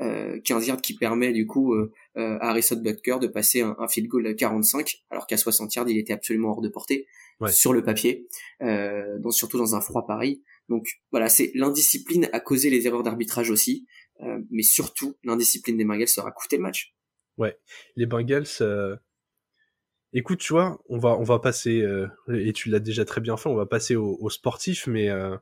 [0.00, 3.74] euh, 15 yards qui permet du coup euh, euh, à Harrison Butker de passer un,
[3.78, 7.06] un field goal à 45, alors qu'à 60 yards il était absolument hors de portée
[7.50, 8.26] sur le papier,
[8.62, 10.42] euh, donc surtout dans un froid Paris.
[10.68, 13.86] Donc voilà, c'est l'indiscipline a causé les erreurs d'arbitrage aussi,
[14.22, 16.94] euh, mais surtout l'indiscipline des Bengals sera coûté le match.
[17.36, 17.58] Ouais,
[17.96, 18.46] les Bengals.
[18.60, 18.96] Euh...
[20.12, 23.36] Écoute, tu vois, on va on va passer euh, et tu l'as déjà très bien
[23.36, 23.48] fait.
[23.48, 25.36] On va passer au, au sportif, mais euh,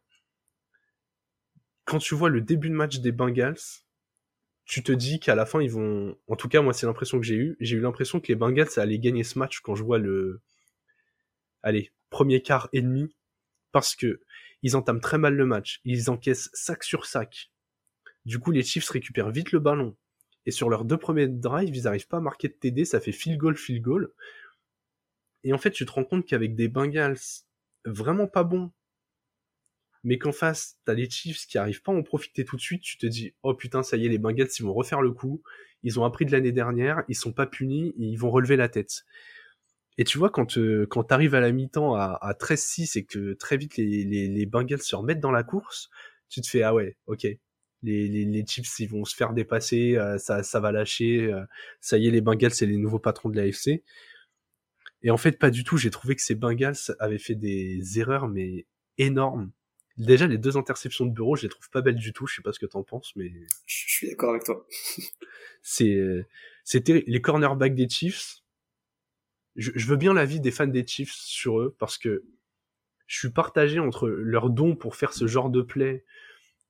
[1.85, 3.61] quand tu vois le début de match des Bengals,
[4.65, 6.19] tu te dis qu'à la fin ils vont.
[6.27, 7.57] En tout cas, moi c'est l'impression que j'ai eu.
[7.61, 10.43] J'ai eu l'impression que les Bengals allaient gagner ce match quand je vois le.
[11.63, 13.15] Allez, premier quart et demi,
[13.71, 14.21] parce que
[14.65, 15.81] ils entament très mal le match.
[15.85, 17.53] Ils encaissent sac sur sac.
[18.25, 19.95] Du coup, les Chiefs récupèrent vite le ballon.
[20.47, 23.13] Et sur leurs deux premiers drives, ils n'arrivent pas à marquer de TD, ça fait
[23.13, 24.11] field goal, field goal.
[25.43, 27.19] Et en fait, tu te rends compte qu'avec des Bengals
[27.85, 28.73] vraiment pas bons,
[30.03, 32.83] mais qu'en face, t'as les Chiefs qui arrivent pas à en profiter tout de suite,
[32.83, 35.43] tu te dis, oh putain, ça y est, les Bengals, ils vont refaire le coup,
[35.83, 39.05] ils ont appris de l'année dernière, ils sont pas punis, ils vont relever la tête.
[39.99, 43.35] Et tu vois, quand, euh, quand t'arrives à la mi-temps à, à 13-6 et que
[43.35, 45.89] très vite les, les, les Bengals se remettent dans la course,
[46.29, 47.27] tu te fais, ah ouais, ok,
[47.83, 51.45] les, les, les Chiefs ils vont se faire dépasser, euh, ça, ça va lâcher, euh,
[51.81, 53.83] ça y est les Bengals c'est les nouveaux patrons de l'AFC.
[55.03, 58.27] Et en fait pas du tout, j'ai trouvé que ces Bengals avaient fait des erreurs
[58.27, 58.67] mais
[58.99, 59.53] énormes.
[59.97, 62.43] Déjà les deux interceptions de bureau, je les trouve pas belles du tout, je sais
[62.43, 63.31] pas ce que t'en penses mais
[63.67, 64.67] Je suis d'accord avec toi.
[65.63, 66.03] c'est
[66.65, 68.44] c'était les cornerbacks des Chiefs.
[69.57, 72.25] Je, je veux bien l'avis des fans des Chiefs sur eux parce que
[73.07, 76.05] je suis partagé entre leur don pour faire ce genre de play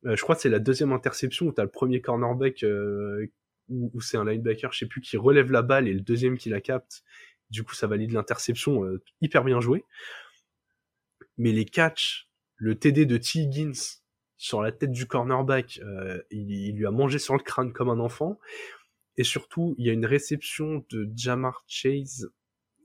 [0.07, 3.27] euh, je crois que c'est la deuxième interception où t'as le premier cornerback euh,
[3.69, 6.49] où c'est un linebacker, je sais plus, qui relève la balle et le deuxième qui
[6.49, 7.03] la capte.
[7.51, 9.85] Du coup, ça valide l'interception, euh, hyper bien joué.
[11.39, 13.41] Mais les catchs, le TD de T.
[13.41, 14.01] Higgins
[14.37, 17.89] sur la tête du cornerback, euh, il, il, lui a mangé sur le crâne comme
[17.89, 18.39] un enfant.
[19.17, 22.31] Et surtout, il y a une réception de Jamar Chase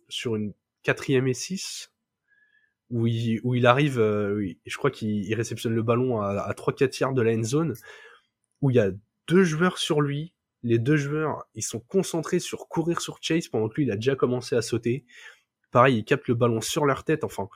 [0.10, 1.91] sur une quatrième et 6
[2.91, 7.22] où il, arrive, euh, je crois qu'il réceptionne le ballon à, à 3-4 yards de
[7.22, 7.74] la end zone,
[8.62, 8.89] où il y a
[9.28, 13.69] deux joueurs sur lui, les deux joueurs, ils sont concentrés sur courir sur Chase pendant
[13.69, 15.06] que lui, il a déjà commencé à sauter.
[15.72, 17.48] Pareil, ils captent le ballon sur leur tête, enfin.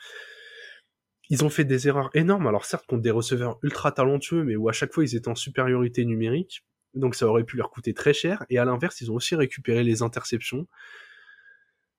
[1.29, 4.69] Ils ont fait des erreurs énormes, alors certes contre des receveurs ultra talentueux, mais où
[4.69, 8.13] à chaque fois ils étaient en supériorité numérique, donc ça aurait pu leur coûter très
[8.13, 10.67] cher, et à l'inverse, ils ont aussi récupéré les interceptions.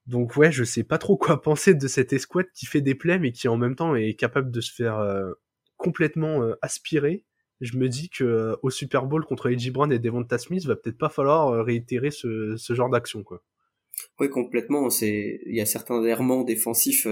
[0.06, 3.18] Donc ouais, je sais pas trop quoi penser de cette escouade qui fait des plays
[3.18, 5.32] mais qui en même temps est capable de se faire euh,
[5.76, 7.24] complètement euh, aspirer.
[7.60, 10.76] Je me dis que euh, au Super Bowl contre AJ Brown et Devonta Smith, va
[10.76, 13.42] peut-être pas falloir réitérer ce, ce genre d'action quoi.
[14.18, 14.90] Oui, complètement.
[14.90, 17.06] C'est il y a certains errements défensifs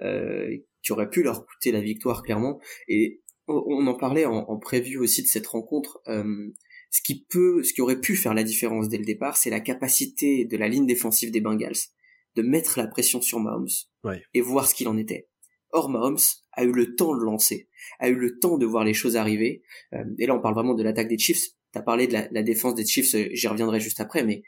[0.00, 2.58] qui auraient pu leur coûter la victoire clairement.
[2.88, 4.60] Et on, en parlait en, en
[4.98, 6.00] aussi de cette rencontre.
[6.06, 9.60] ce qui peut, ce qui aurait pu faire la différence dès le départ, c'est la
[9.60, 11.92] capacité de la ligne défensive des Bengals
[12.36, 13.68] de mettre la pression sur Mahomes
[14.04, 14.22] ouais.
[14.34, 15.28] et voir ce qu'il en était.
[15.70, 16.18] Or, Mahomes
[16.52, 17.68] a eu le temps de lancer,
[17.98, 19.62] a eu le temps de voir les choses arriver.
[19.94, 21.48] Euh, et là, on parle vraiment de l'attaque des Chiefs.
[21.72, 24.42] T'as parlé de la, la, défense des Chiefs, euh, j'y reviendrai juste après, mais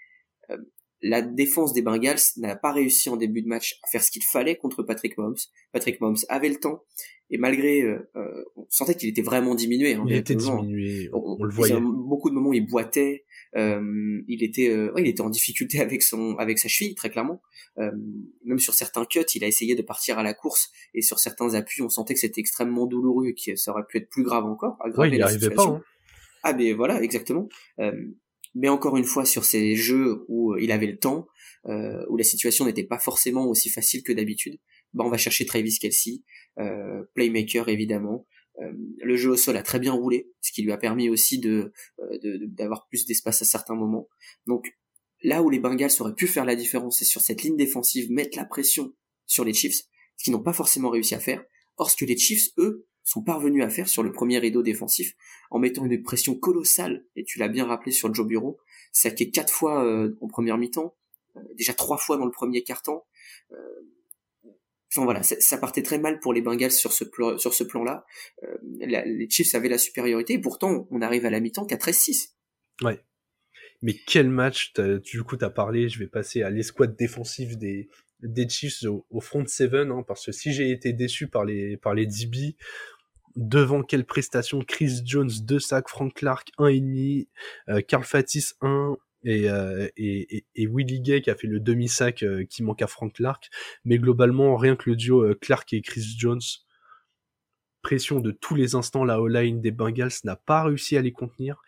[0.51, 0.59] euh,
[1.05, 4.23] la défense des Bengals n'a pas réussi en début de match à faire ce qu'il
[4.23, 5.37] fallait contre Patrick Mahomes.
[5.71, 6.83] Patrick Mahomes avait le temps,
[7.31, 7.99] et malgré, euh,
[8.57, 9.95] on sentait qu'il était vraiment diminué.
[9.95, 11.79] Hein, il était diminué, on, on, le voyait.
[11.79, 13.25] Beaucoup de moments, il boitait,
[13.57, 17.11] euh, il était, euh, ouais, il était en difficulté avec son, avec sa cheville très
[17.11, 17.43] clairement.
[17.79, 17.91] Euh,
[18.45, 21.55] même sur certains cuts, il a essayé de partir à la course et sur certains
[21.55, 24.45] appuis, on sentait que c'était extrêmement douloureux et que ça aurait pu être plus grave
[24.45, 24.79] encore.
[24.97, 25.67] Ouais, il n'y arrivait pas.
[25.67, 25.83] Hein.
[26.45, 27.49] Ah mais voilà, exactement.
[27.81, 27.93] Euh,
[28.55, 31.27] mais encore une fois, sur ces jeux où il avait le temps,
[31.67, 34.59] euh, où la situation n'était pas forcément aussi facile que d'habitude,
[34.93, 36.23] bah on va chercher Travis Kelsey,
[36.59, 38.27] euh, playmaker évidemment,
[38.61, 38.71] euh,
[39.03, 42.87] le jeu au sol a très bien roulé, ce qui lui a permis aussi d'avoir
[42.89, 44.09] plus d'espace à certains moments.
[44.47, 44.73] Donc
[45.23, 48.37] là où les Bengals auraient pu faire la différence, c'est sur cette ligne défensive, mettre
[48.37, 48.95] la pression
[49.27, 49.83] sur les Chiefs,
[50.17, 51.43] ce qu'ils n'ont pas forcément réussi à faire.
[51.77, 55.15] Or, que les Chiefs, eux, sont parvenus à faire sur le premier rideau défensif,
[55.51, 58.59] en mettant une pression colossale, et tu l'as bien rappelé sur Joe Bureau,
[58.93, 60.97] saqué quatre fois euh, en première mi-temps,
[61.37, 63.07] euh, déjà trois fois dans le premier quart-temps,
[63.53, 63.57] euh,
[64.97, 68.07] Enfin voilà, ça partait très mal pour les Bengals sur ce plan, sur ce plan-là.
[68.63, 72.35] Les Chiefs avaient la supériorité et pourtant on arrive à la mi-temps qu'à 13-6.
[72.81, 73.01] Ouais.
[73.83, 75.89] Mais quel match Du coup, t'as parlé.
[75.89, 77.89] Je vais passer à l'escouade défensive des
[78.25, 81.95] des Chiefs au, front seven, hein, parce que si j'ai été déçu par les par
[81.95, 82.57] les DB,
[83.37, 84.61] devant quelle prestation?
[84.61, 87.29] Chris Jones 2 sacs, Frank Clark 1,5,
[87.69, 92.23] euh, Carl Fatis 1, et, euh, et, et, Willie Gay qui a fait le demi-sac
[92.23, 93.49] euh, qui manque à Frank Clark.
[93.85, 96.43] Mais globalement, rien que le duo euh, Clark et Chris Jones,
[97.83, 101.63] pression de tous les instants, la O-line des Bengals n'a pas réussi à les contenir.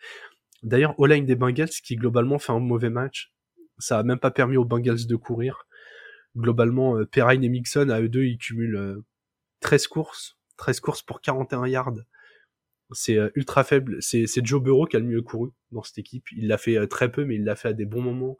[0.63, 3.33] D'ailleurs, O-line des Bengals qui globalement fait un mauvais match.
[3.79, 5.67] Ça a même pas permis aux Bengals de courir.
[6.35, 9.03] Globalement, euh, Perrine et Mixon, à eux deux, ils cumulent
[9.61, 10.36] 13 euh, courses.
[10.57, 11.99] 13 courses pour 41 yards.
[12.91, 13.97] C'est euh, ultra faible.
[14.01, 16.25] C'est Joe Burrow qui a le mieux couru dans cette équipe.
[16.31, 18.37] Il l'a fait très peu, mais il l'a fait à des bons moments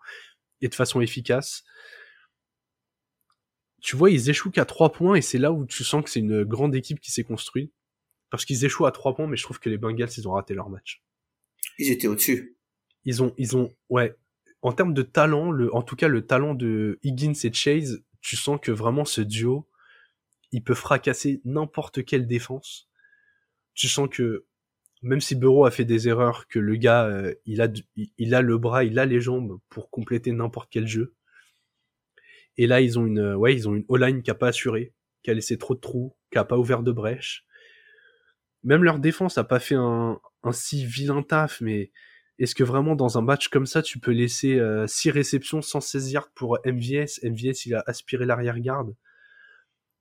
[0.62, 1.64] et de façon efficace.
[3.82, 6.20] Tu vois, ils échouent qu'à 3 points et c'est là où tu sens que c'est
[6.20, 7.74] une grande équipe qui s'est construite.
[8.30, 10.54] Parce qu'ils échouent à 3 points, mais je trouve que les Bengals, ils ont raté
[10.54, 11.04] leur match.
[11.78, 12.58] Ils étaient au-dessus.
[13.06, 14.16] Ils ont, ils ont, ouais.
[14.62, 18.36] En termes de talent, le, en tout cas, le talent de Higgins et Chase, tu
[18.36, 19.70] sens que vraiment ce duo,
[20.52, 22.90] il peut fracasser n'importe quelle défense.
[23.74, 24.46] Tu sens que,
[25.02, 27.68] même si Bureau a fait des erreurs, que le gars, euh, il a,
[28.18, 31.16] il a le bras, il a les jambes pour compléter n'importe quel jeu.
[32.58, 35.30] Et là, ils ont une, ouais, ils ont une O-line qui a pas assuré, qui
[35.30, 37.46] a laissé trop de trous, qui a pas ouvert de brèche.
[38.64, 41.92] Même leur défense a pas fait un, un si vilain taf, mais
[42.40, 46.12] est-ce que vraiment dans un match comme ça, tu peux laisser 6 euh, réceptions, 116
[46.12, 48.96] yards pour MVS MVS, il a aspiré l'arrière-garde.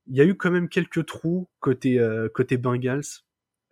[0.09, 3.25] Il y a eu quand même quelques trous côté euh, côté Bengals.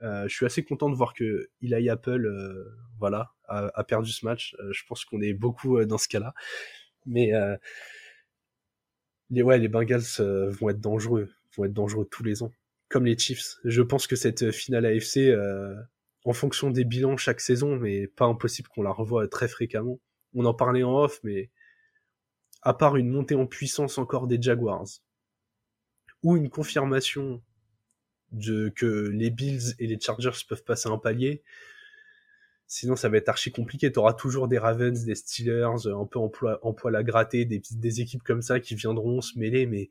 [0.02, 2.28] Euh, je suis assez content de voir que Eli Apple,
[2.98, 4.56] voilà, a, perdu ce match.
[4.70, 6.34] je pense qu'on est beaucoup dans ce cas-là.
[7.06, 7.32] Mais
[9.30, 12.52] les ouais, les Bengals vont être dangereux, vont être dangereux tous les ans,
[12.88, 13.56] comme les Chiefs.
[13.64, 15.32] Je pense que cette finale AFC
[16.24, 20.00] en fonction des bilans chaque saison, mais pas impossible qu'on la revoie très fréquemment.
[20.34, 21.50] On en parlait en off, mais
[22.62, 24.86] à part une montée en puissance encore des Jaguars,
[26.24, 27.40] ou une confirmation
[28.32, 31.44] de que les Bills et les Chargers peuvent passer un palier,
[32.66, 33.92] sinon ça va être archi compliqué.
[33.92, 38.00] Tu auras toujours des Ravens, des Steelers, un peu en, poil, à gratter, des, des
[38.00, 39.90] équipes comme ça qui viendront se mêler, mais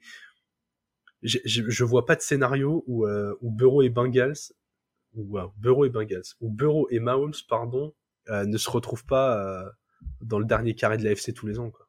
[1.22, 4.52] je, je, vois pas de scénario où, euh, où Bureau et Bengals
[5.16, 7.94] ou euh, et Bengals, ou Bureau et Mahomes, pardon,
[8.30, 9.70] euh, ne se retrouvent pas euh,
[10.22, 11.70] dans le dernier carré de la FC tous les ans.
[11.70, 11.88] Quoi.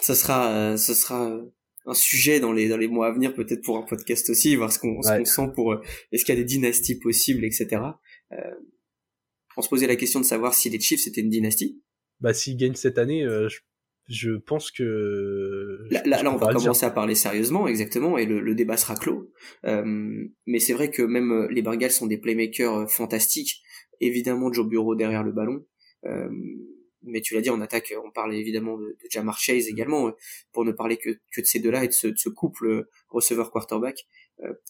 [0.00, 1.40] Ça sera, ce sera
[1.86, 4.72] un sujet dans les dans les mois à venir, peut-être pour un podcast aussi, voir
[4.72, 5.76] ce qu'on sent pour
[6.12, 7.82] est-ce qu'il y a des dynasties possibles, etc.
[9.56, 11.82] on se posait la question de savoir si les Chiefs c'était une dynastie.
[12.20, 13.58] Bah s'ils gagnent cette année, je
[14.08, 18.54] je pense que là, là, on va commencer à parler sérieusement exactement et le, le
[18.54, 19.30] débat sera clos.
[19.64, 23.62] Euh, mais c'est vrai que même euh, les Bengals sont des playmakers euh, fantastiques.
[24.00, 25.64] Évidemment Joe Bureau derrière le ballon.
[26.06, 26.28] Euh,
[27.04, 30.12] mais tu l'as dit en attaque on parle évidemment de, de Jamar Chase également euh,
[30.52, 33.50] pour ne parler que, que de ces deux-là et de ce, de ce couple receveur
[33.50, 34.06] quarterback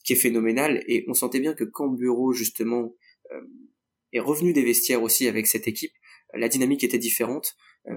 [0.04, 0.84] qui est phénoménal.
[0.86, 2.94] Et on sentait bien que quand Bureau justement
[4.12, 5.92] est revenu des vestiaires aussi avec cette équipe
[6.34, 7.54] la dynamique était différente.
[7.88, 7.96] Euh,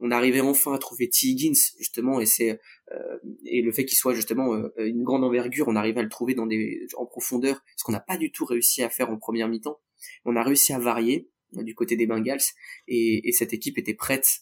[0.00, 1.26] on arrivait enfin à trouver T.
[1.26, 2.58] Higgins justement et c'est
[2.92, 6.08] euh, et le fait qu'il soit justement euh, une grande envergure on arrive à le
[6.08, 9.18] trouver dans des en profondeur ce qu'on n'a pas du tout réussi à faire en
[9.18, 9.80] première mi-temps.
[10.24, 12.40] On a réussi à varier du côté des Bengals
[12.88, 14.40] et, et cette équipe était prête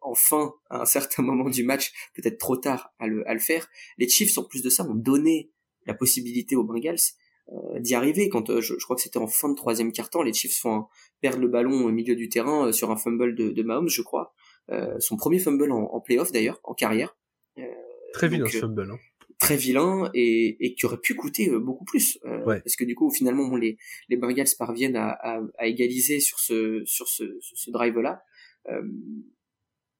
[0.00, 3.68] enfin à un certain moment du match peut-être trop tard à le, à le faire
[3.98, 5.50] les Chiefs en plus de ça ont donné
[5.86, 6.96] la possibilité aux Bengals
[7.52, 8.30] euh, d'y arriver.
[8.30, 10.86] Quand euh, je, crois que c'était en fin de troisième quart-temps, les Chiefs font
[11.20, 14.00] perdre le ballon au milieu du terrain euh, sur un fumble de, de Mahomes, je
[14.00, 14.32] crois.
[14.98, 17.18] son premier fumble en, en playoff d'ailleurs, en carrière.
[18.14, 18.90] très vilain ce fumble.
[18.90, 18.98] Hein.
[19.44, 22.18] Très vilain et, et qui aurait pu coûter beaucoup plus.
[22.44, 23.76] Parce que du coup, finalement, bon, les,
[24.08, 28.22] les Bengals parviennent à, à, à égaliser sur ce, sur ce, ce drive-là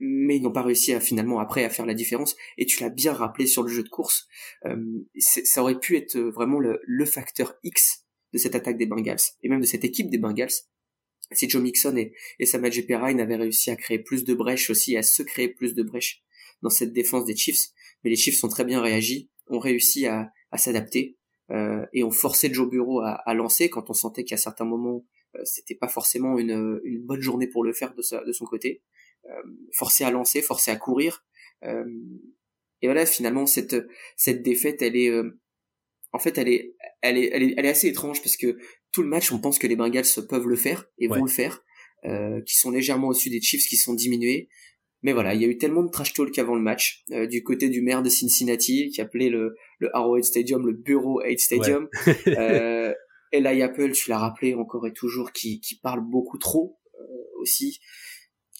[0.01, 2.37] mais ils n'ont pas réussi à finalement après à faire la différence.
[2.59, 4.27] Et tu l'as bien rappelé sur le jeu de course,
[4.67, 4.77] euh,
[5.19, 9.49] ça aurait pu être vraiment le, le, facteur X de cette attaque des Bengals et
[9.49, 10.53] même de cette équipe des Bengals.
[11.33, 14.97] Si Joe Mixon et, et Sam Perrine avaient réussi à créer plus de brèches aussi,
[14.97, 16.23] à se créer plus de brèches
[16.63, 17.69] dans cette défense des Chiefs,
[18.03, 21.17] mais les Chiefs ont très bien réagi, ont réussi à, à s'adapter
[21.51, 25.05] euh, et ont forcé Joe Bureau à, à lancer quand on sentait qu'à certains moments
[25.37, 28.45] euh, c'était pas forcément une, une bonne journée pour le faire de, sa, de son
[28.45, 28.83] côté.
[29.27, 31.25] Euh, forcé à lancer, forcé à courir.
[31.65, 31.85] Euh,
[32.83, 33.77] et voilà, finalement, cette,
[34.17, 35.41] cette défaite, elle est, euh,
[36.13, 38.59] en fait, elle est, elle est, elle est, elle est assez étrange parce que
[38.93, 41.65] tout le match, on pense que les Bengals peuvent le faire et vont le faire,
[42.05, 44.49] euh, qui sont légèrement au-dessus des Chiefs, qui sont diminués.
[45.05, 47.45] Mais voilà, il y a eu tellement de trash talk avant le match, euh, du
[47.45, 51.89] côté du maire de Cincinnati, qui appelait le, le Arrowhead Stadium le Bureau 8 Stadium.
[52.07, 52.17] Ouais.
[52.39, 52.93] euh,
[53.31, 56.81] Eli Apple, tu l'as rappelé encore et toujours, qui, qui parle beaucoup trop
[57.39, 57.81] aussi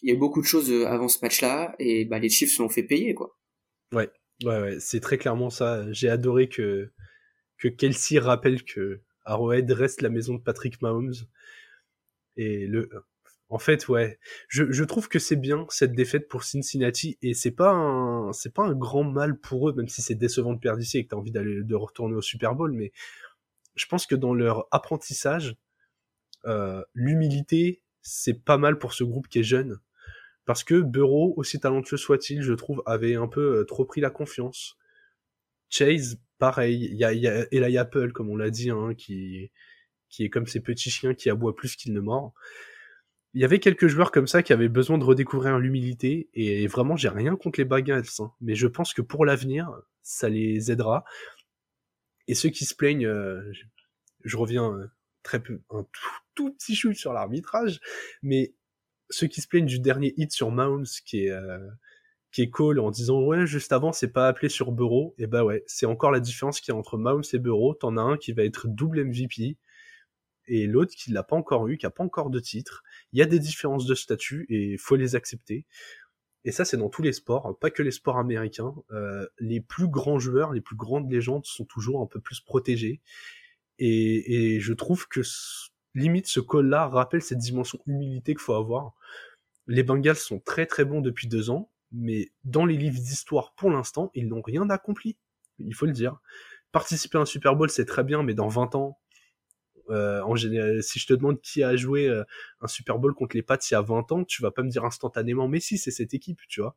[0.05, 2.59] il y a eu beaucoup de choses euh, avant ce match-là et bah, les Chiefs
[2.59, 3.39] l'ont fait payer quoi.
[3.93, 4.11] Ouais,
[4.45, 5.91] ouais, ouais, c'est très clairement ça.
[5.93, 6.93] J'ai adoré que
[7.59, 11.15] que Kelsey rappelle que Arrowhead reste la maison de Patrick Mahomes
[12.37, 12.91] et le
[13.51, 17.71] en fait, ouais, je, trouve que c'est bien cette défaite pour Cincinnati et c'est pas
[17.73, 20.99] un c'est pas un grand mal pour eux, même si c'est décevant de perdre ici
[20.99, 22.93] et que t'as envie d'aller de retourner au Super Bowl, mais
[23.77, 25.57] je pense que dans leur apprentissage,
[26.47, 29.79] euh, l'humilité, c'est pas mal pour ce groupe qui est jeune.
[30.47, 34.11] Parce que Bureau, aussi talentueux soit-il, je trouve, avait un peu euh, trop pris la
[34.11, 34.79] confiance.
[35.71, 39.51] Chase, pareil, il y a, y a Eli Apple, comme on l'a dit, hein, qui,
[40.09, 42.33] qui est comme ces petits chiens qui aboient plus qu'ils ne mordent.
[43.35, 46.97] Il y avait quelques joueurs comme ça qui avaient besoin de redécouvrir l'humilité, et vraiment,
[46.97, 49.71] j'ai rien contre les Bengals, hein, mais je pense que pour l'avenir,
[50.03, 51.05] ça les aidera.
[52.29, 53.43] Et ceux qui se plaignent, euh,
[54.25, 54.87] je, reviens euh,
[55.23, 55.85] très peu, un
[56.35, 57.81] tout, petit chou sur l'arbitrage,
[58.23, 58.55] mais
[59.11, 61.59] ceux qui se plaignent du dernier hit sur Mounds qui est euh,
[62.33, 65.45] qui est call en disant ouais juste avant c'est pas appelé sur Bureau et bah
[65.45, 68.17] ouais c'est encore la différence qu'il y a entre Mounds et Bureau t'en as un
[68.17, 69.57] qui va être double MVP
[70.47, 73.23] et l'autre qui l'a pas encore eu qui a pas encore de titre il y
[73.23, 75.67] a des différences de statut et faut les accepter
[76.45, 79.89] et ça c'est dans tous les sports pas que les sports américains euh, les plus
[79.89, 83.01] grands joueurs les plus grandes légendes sont toujours un peu plus protégés
[83.79, 85.23] et, et je trouve que
[85.95, 88.95] limite ce call-là rappelle cette dimension humilité qu'il faut avoir.
[89.67, 93.71] Les Bengals sont très très bons depuis deux ans, mais dans les livres d'histoire pour
[93.71, 95.17] l'instant, ils n'ont rien accompli.
[95.59, 96.19] Il faut le dire.
[96.73, 98.99] Participer à un Super Bowl, c'est très bien, mais dans 20 ans,
[99.91, 102.25] euh, en général, si je te demande qui a joué euh,
[102.61, 104.71] un Super Bowl contre les Pats il y a 20 ans, tu vas pas me
[104.71, 106.77] dire instantanément, mais si, c'est cette équipe, tu vois.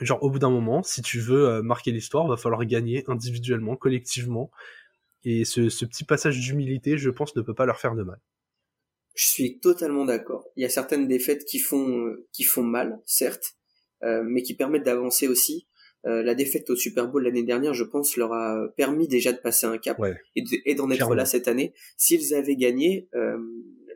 [0.00, 3.76] Genre, au bout d'un moment, si tu veux euh, marquer l'histoire, va falloir gagner individuellement,
[3.76, 4.50] collectivement,
[5.24, 8.18] et ce, ce petit passage d'humilité, je pense, ne peut pas leur faire de mal.
[9.14, 10.46] Je suis totalement d'accord.
[10.56, 13.56] Il y a certaines défaites qui font qui font mal, certes,
[14.02, 15.66] mais qui permettent d'avancer aussi.
[16.06, 19.38] Euh, la défaite au Super Bowl l'année dernière, je pense, leur a permis déjà de
[19.38, 19.98] passer un cap
[20.34, 21.74] et d'en être là cette année.
[21.96, 23.38] S'ils avaient gagné euh,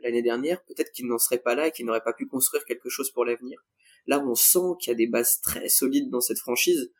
[0.03, 2.89] l'année dernière, peut-être qu'ils n'en seraient pas là et qu'ils n'auraient pas pu construire quelque
[2.89, 3.65] chose pour l'avenir.
[4.07, 6.91] Là, on sent qu'il y a des bases très solides dans cette franchise.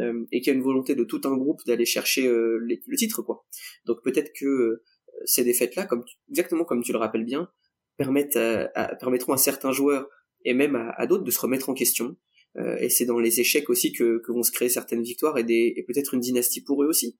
[0.00, 2.96] Euh, et qu'il y a une volonté de tout un groupe d'aller chercher euh, le
[2.96, 3.46] titre quoi.
[3.84, 4.82] Donc peut-être que euh,
[5.24, 7.48] ces défaites là, comme exactement comme tu le rappelles bien,
[7.96, 10.08] permettent à, permettront à certains joueurs
[10.44, 12.16] et même à, d'autres de se remettre en question.
[12.78, 15.82] Et c'est dans les échecs aussi que, que vont se créer certaines victoires et, et
[15.82, 17.18] peut-être une dynastie pour eux aussi.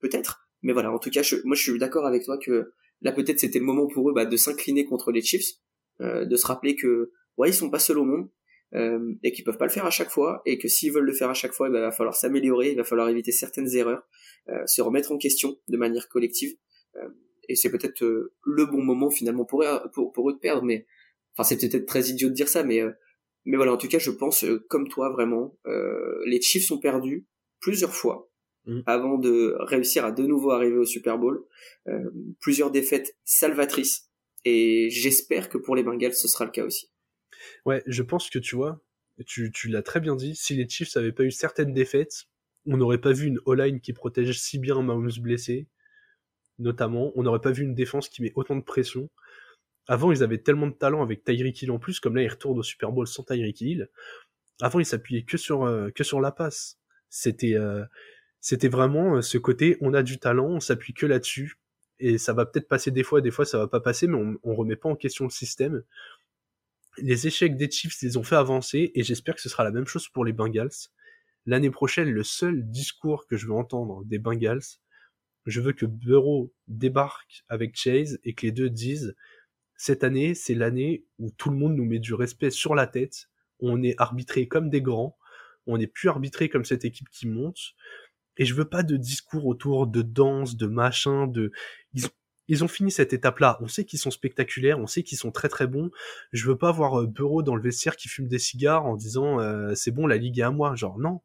[0.00, 0.48] peut-être.
[0.62, 3.38] Mais voilà, en tout cas, je, moi je suis d'accord avec toi que là peut-être
[3.38, 5.52] c'était le moment pour eux bah, de s'incliner contre les Chiefs,
[6.00, 8.28] de se rappeler que ouais ils sont pas seuls au monde,
[8.74, 11.12] euh, et qu'ils peuvent pas le faire à chaque fois et que s'ils veulent le
[11.12, 13.74] faire à chaque fois, eh ben, il va falloir s'améliorer, il va falloir éviter certaines
[13.76, 14.02] erreurs,
[14.48, 16.56] euh, se remettre en question de manière collective.
[16.96, 17.08] Euh,
[17.48, 20.86] et c'est peut-être euh, le bon moment finalement pour pour, pour eux de perdre, mais
[21.36, 22.92] enfin c'est peut-être très idiot de dire ça, mais euh,
[23.44, 25.56] mais voilà en tout cas je pense comme toi vraiment,
[26.26, 27.26] les Chiefs sont perdus
[27.60, 28.28] plusieurs fois.
[28.64, 28.82] Mm.
[28.86, 31.44] avant de réussir à de nouveau arriver au Super Bowl.
[32.40, 34.08] plusieurs défaites salvatrices
[34.44, 36.90] et j'espère que pour les Bengals ce sera le cas aussi.
[37.64, 38.80] Ouais, je pense que tu vois,
[39.26, 42.24] tu, tu l'as très bien dit, si les Chiefs n'avaient pas eu certaines défaites,
[42.66, 45.66] on n'aurait pas vu une O-line qui protège si bien Mahomes blessé,
[46.58, 49.10] notamment, on n'aurait pas vu une défense qui met autant de pression.
[49.88, 52.58] Avant, ils avaient tellement de talent avec Tyreek Hill en plus, comme là, ils retournent
[52.58, 53.88] au Super Bowl sans Tyreek Hill.
[54.60, 56.78] Avant, ils s'appuyaient que sur euh, que sur la passe.
[57.10, 57.84] C'était euh,
[58.40, 61.58] c'était vraiment euh, ce côté, on a du talent, on s'appuie que là-dessus,
[61.98, 64.38] et ça va peut-être passer des fois, des fois ça va pas passer, mais on,
[64.44, 65.82] on remet pas en question le système
[66.98, 69.86] les échecs des Chiefs les ont fait avancer et j'espère que ce sera la même
[69.86, 70.70] chose pour les Bengals.
[71.46, 74.62] L'année prochaine, le seul discours que je veux entendre des Bengals,
[75.46, 79.16] je veux que Burrow débarque avec Chase et que les deux disent
[79.82, 83.28] cette année, c'est l'année où tout le monde nous met du respect sur la tête.
[83.58, 85.18] On est arbitré comme des grands.
[85.66, 87.58] On n'est plus arbitré comme cette équipe qui monte.
[88.36, 91.50] Et je veux pas de discours autour de danse, de machin, de
[92.46, 93.58] ils ont fini cette étape-là.
[93.60, 95.90] On sait qu'ils sont spectaculaires, on sait qu'ils sont très très bons.
[96.30, 99.40] Je veux pas voir euh, Bureau dans le vestiaire qui fume des cigares en disant
[99.40, 100.76] euh, c'est bon, la ligue est à moi.
[100.76, 101.22] Genre non,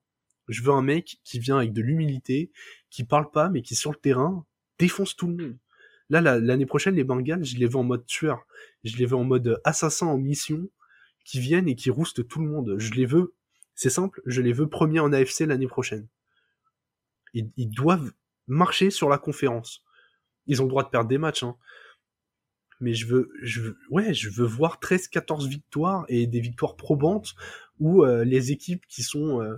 [0.47, 2.51] je veux un mec qui vient avec de l'humilité,
[2.89, 4.47] qui parle pas mais qui sur le terrain
[4.79, 5.57] défonce tout le monde.
[6.09, 8.45] Là, l'année prochaine, les Bengals, je les veux en mode tueur.
[8.83, 10.69] Je les veux en mode assassin en mission,
[11.25, 12.75] qui viennent et qui roustent tout le monde.
[12.77, 13.35] Je les veux,
[13.75, 16.08] c'est simple, je les veux premiers en AFC l'année prochaine.
[17.33, 18.12] ils doivent
[18.47, 19.83] marcher sur la conférence
[20.47, 21.55] ils ont le droit de perdre des matchs, hein.
[22.79, 27.33] Mais je veux, je veux, ouais, je veux voir 13-14 victoires et des victoires probantes
[27.79, 29.58] où euh, les équipes qui sont euh,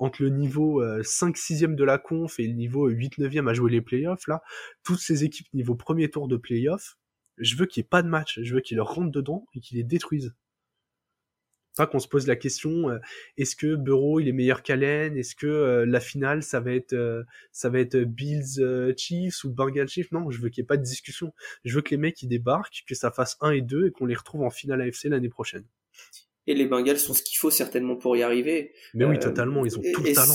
[0.00, 3.80] entre le niveau 5-6e euh, de la conf et le niveau 8-9e à jouer les
[3.80, 4.42] playoffs, là,
[4.82, 6.98] toutes ces équipes niveau premier tour de playoffs,
[7.38, 9.60] je veux qu'il n'y ait pas de match, je veux qu'ils leur rentrent dedans et
[9.60, 10.34] qu'ils les détruisent
[11.80, 12.98] pas qu'on se pose la question euh,
[13.38, 15.16] est-ce que Bureau il est meilleur qu'Allen?
[15.16, 19.50] Est-ce que euh, la finale ça va être euh, ça va être Bills Chiefs ou
[19.50, 20.12] Bengals Chiefs?
[20.12, 21.32] Non, je veux qu'il n'y ait pas de discussion.
[21.64, 24.06] Je veux que les mecs ils débarquent, que ça fasse 1 et 2 et qu'on
[24.06, 25.64] les retrouve en finale AFC l'année prochaine.
[26.50, 28.72] Et les Bengals sont ce qu'il faut certainement pour y arriver.
[28.94, 30.34] Mais oui, totalement, ils ont tout le talent.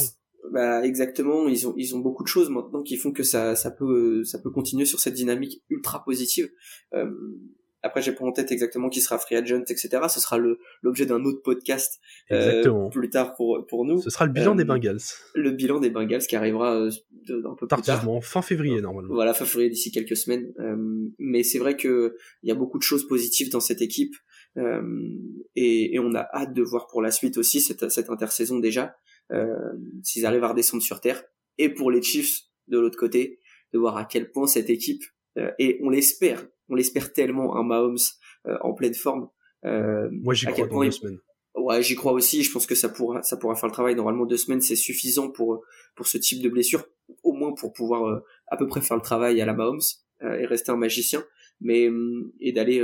[0.50, 3.70] bah exactement, ils ont ils ont beaucoup de choses maintenant qui font que ça ça
[3.70, 6.50] peut ça peut continuer sur cette dynamique ultra positive.
[6.94, 7.12] Euh,
[7.86, 9.90] après, j'ai pas en tête exactement qui sera free agent, etc.
[10.10, 12.00] Ce sera le l'objet d'un autre podcast
[12.32, 14.02] euh, plus tard pour pour nous.
[14.02, 15.02] Ce sera le bilan des euh, Bengals.
[15.36, 16.90] Le bilan des Bengals qui arrivera euh,
[17.30, 18.24] un peu plus tard.
[18.24, 19.14] fin février normalement.
[19.14, 20.52] Voilà, fin février d'ici quelques semaines.
[21.20, 24.16] mais c'est vrai que il y a beaucoup de choses positives dans cette équipe.
[24.58, 28.96] Et, et, on a hâte de voir pour la suite aussi cette, cette intersaison déjà
[30.02, 31.22] s'ils arrivent à redescendre sur terre
[31.58, 33.42] et pour les Chiefs de l'autre côté
[33.74, 35.04] de voir à quel point cette équipe
[35.60, 37.98] et on l'espère on l'espère tellement un Mahomes
[38.48, 39.30] euh, en pleine forme.
[39.66, 41.20] Euh, Moi j'y crois dans deux semaines.
[41.56, 42.44] Ouais, j'y crois aussi.
[42.44, 43.96] Je pense que ça pourra, ça pourra faire le travail.
[43.96, 45.64] Normalement, deux semaines, c'est suffisant pour
[45.96, 46.86] pour ce type de blessure,
[47.24, 49.80] au moins pour pouvoir euh, à peu près faire le travail à la Mahomes
[50.22, 51.24] et rester un magicien,
[51.60, 51.90] mais
[52.40, 52.82] et d'aller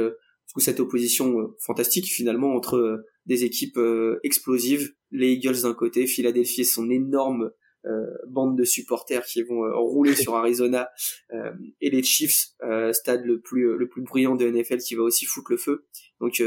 [0.58, 3.80] euh, cette opposition fantastique finalement entre des équipes
[4.24, 7.52] explosives, les Eagles d'un côté, Philadelphie et son énorme
[7.88, 10.91] euh, bande de supporters qui vont euh, rouler sur Arizona
[11.34, 12.49] euh, et les Chiefs,
[12.91, 15.88] stade le plus le plus brillant de NFL qui va aussi foutre le feu.
[16.20, 16.43] Donc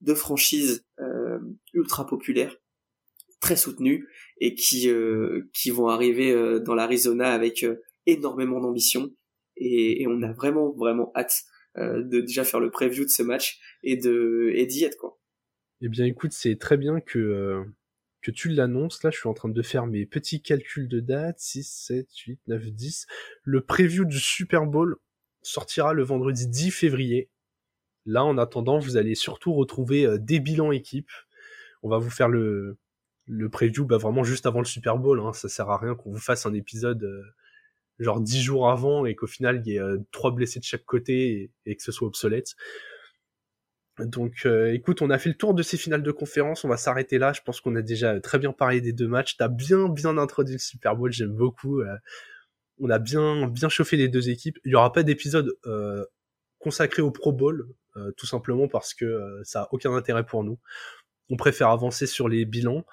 [0.00, 0.86] deux franchises
[1.74, 2.56] ultra populaires
[3.40, 4.06] très soutenues
[4.38, 4.88] et qui
[5.52, 7.66] qui vont arriver dans l'Arizona avec
[8.06, 9.10] énormément d'ambition
[9.56, 11.42] et, on a vraiment vraiment hâte
[11.76, 15.20] de déjà faire le preview de ce match et de et d'y être quoi.
[15.80, 17.64] Eh bien écoute, c'est très bien que
[18.22, 19.02] que tu l'annonces.
[19.02, 21.38] Là, je suis en train de faire mes petits calculs de date.
[21.38, 23.06] 6, 7, 8, 9, 10.
[23.44, 24.96] Le preview du Super Bowl
[25.42, 27.30] sortira le vendredi 10 février.
[28.06, 31.10] Là, en attendant, vous allez surtout retrouver euh, des bilans équipes.
[31.82, 32.78] On va vous faire le,
[33.26, 35.20] le preview bah, vraiment juste avant le Super Bowl.
[35.20, 35.32] Hein.
[35.32, 37.22] Ça sert à rien qu'on vous fasse un épisode euh,
[38.00, 40.84] genre 10 jours avant et qu'au final, il y ait euh, trois blessés de chaque
[40.84, 42.56] côté et, et que ce soit obsolète.
[44.06, 46.64] Donc, euh, écoute, on a fait le tour de ces finales de conférence.
[46.64, 47.32] On va s'arrêter là.
[47.32, 49.36] Je pense qu'on a déjà très bien parlé des deux matchs.
[49.36, 51.12] T'as bien, bien introduit le Super Bowl.
[51.12, 51.80] J'aime beaucoup.
[51.80, 51.96] Euh,
[52.78, 54.58] on a bien, bien chauffé les deux équipes.
[54.64, 56.04] Il y aura pas d'épisode euh,
[56.58, 57.68] consacré au Pro Bowl,
[58.16, 60.58] tout simplement parce que ça a aucun intérêt pour nous.
[61.28, 62.84] On préfère avancer sur les bilans.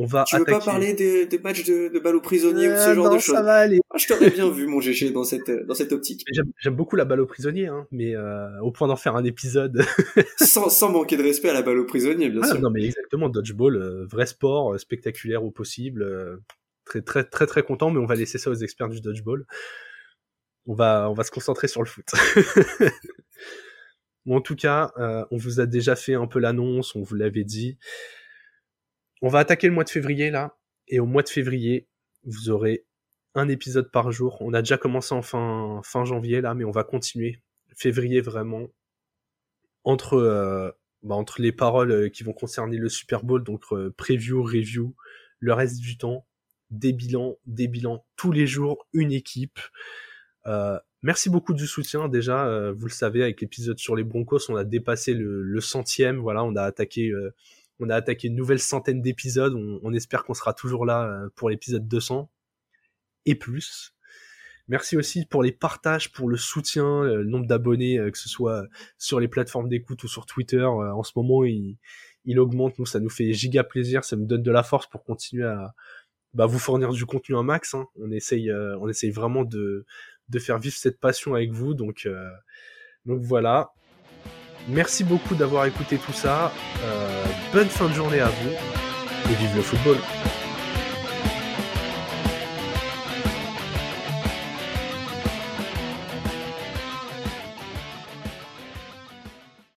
[0.00, 2.76] On va tu veux pas parler des, des matchs de, de balles aux prisonniers ou
[2.76, 3.80] ce genre de choses ça va aller.
[3.90, 6.24] Ah, je t'aurais bien vu mon GG dans cette dans cette optique.
[6.60, 9.82] J'aime beaucoup la balle aux prisonniers, hein, mais euh, au point d'en faire un épisode.
[10.38, 12.60] sans, sans manquer de respect à la balle aux prisonniers, bien ah, sûr.
[12.60, 16.04] Non mais exactement, dodgeball, euh, vrai sport, euh, spectaculaire au possible.
[16.04, 16.36] Euh,
[16.84, 19.46] très très très très content, mais on va laisser ça aux experts du dodgeball.
[20.66, 22.06] On va on va se concentrer sur le foot.
[24.26, 24.92] bon, en tout cas,
[25.32, 27.78] on vous a déjà fait un peu l'annonce, on vous l'avait dit
[29.22, 30.56] on va attaquer le mois de février là,
[30.88, 31.88] et au mois de février,
[32.24, 32.84] vous aurez
[33.34, 34.38] un épisode par jour.
[34.40, 37.42] On a déjà commencé en fin, janvier là, mais on va continuer.
[37.76, 38.66] Février vraiment.
[39.84, 40.70] Entre, euh,
[41.02, 44.94] bah, les paroles euh, qui vont concerner le Super Bowl, donc euh, preview, review,
[45.38, 46.26] le reste du temps,
[46.70, 49.58] des bilans, des bilans tous les jours, une équipe.
[51.02, 52.72] merci beaucoup du soutien déjà.
[52.72, 56.18] vous le savez, avec l'épisode sur les Broncos, on a dépassé le centième.
[56.18, 57.12] Voilà, on a attaqué
[57.80, 59.54] on a attaqué une nouvelle centaine d'épisodes.
[59.54, 62.30] On, espère qu'on sera toujours là euh, pour l'épisode 200
[63.26, 63.94] et plus.
[64.68, 68.28] Merci aussi pour les partages, pour le soutien, euh, le nombre d'abonnés, euh, que ce
[68.28, 68.66] soit
[68.98, 70.64] sur les plateformes d'écoute ou sur Twitter.
[70.64, 71.78] En ce moment, il,
[72.38, 72.78] augmente.
[72.78, 74.04] Nous, ça nous fait giga plaisir.
[74.04, 75.74] Ça nous donne de la force pour continuer à
[76.34, 77.74] bah, vous fournir du contenu un max.
[77.74, 77.86] Hein.
[77.96, 79.86] On essaye, on essaye vraiment de,
[80.38, 81.72] faire vivre cette passion avec vous.
[81.72, 82.06] Donc,
[83.06, 83.72] donc voilà.
[84.68, 86.52] Merci beaucoup d'avoir écouté tout ça.
[86.82, 89.96] Euh, bonne fin de journée à vous et vive le football.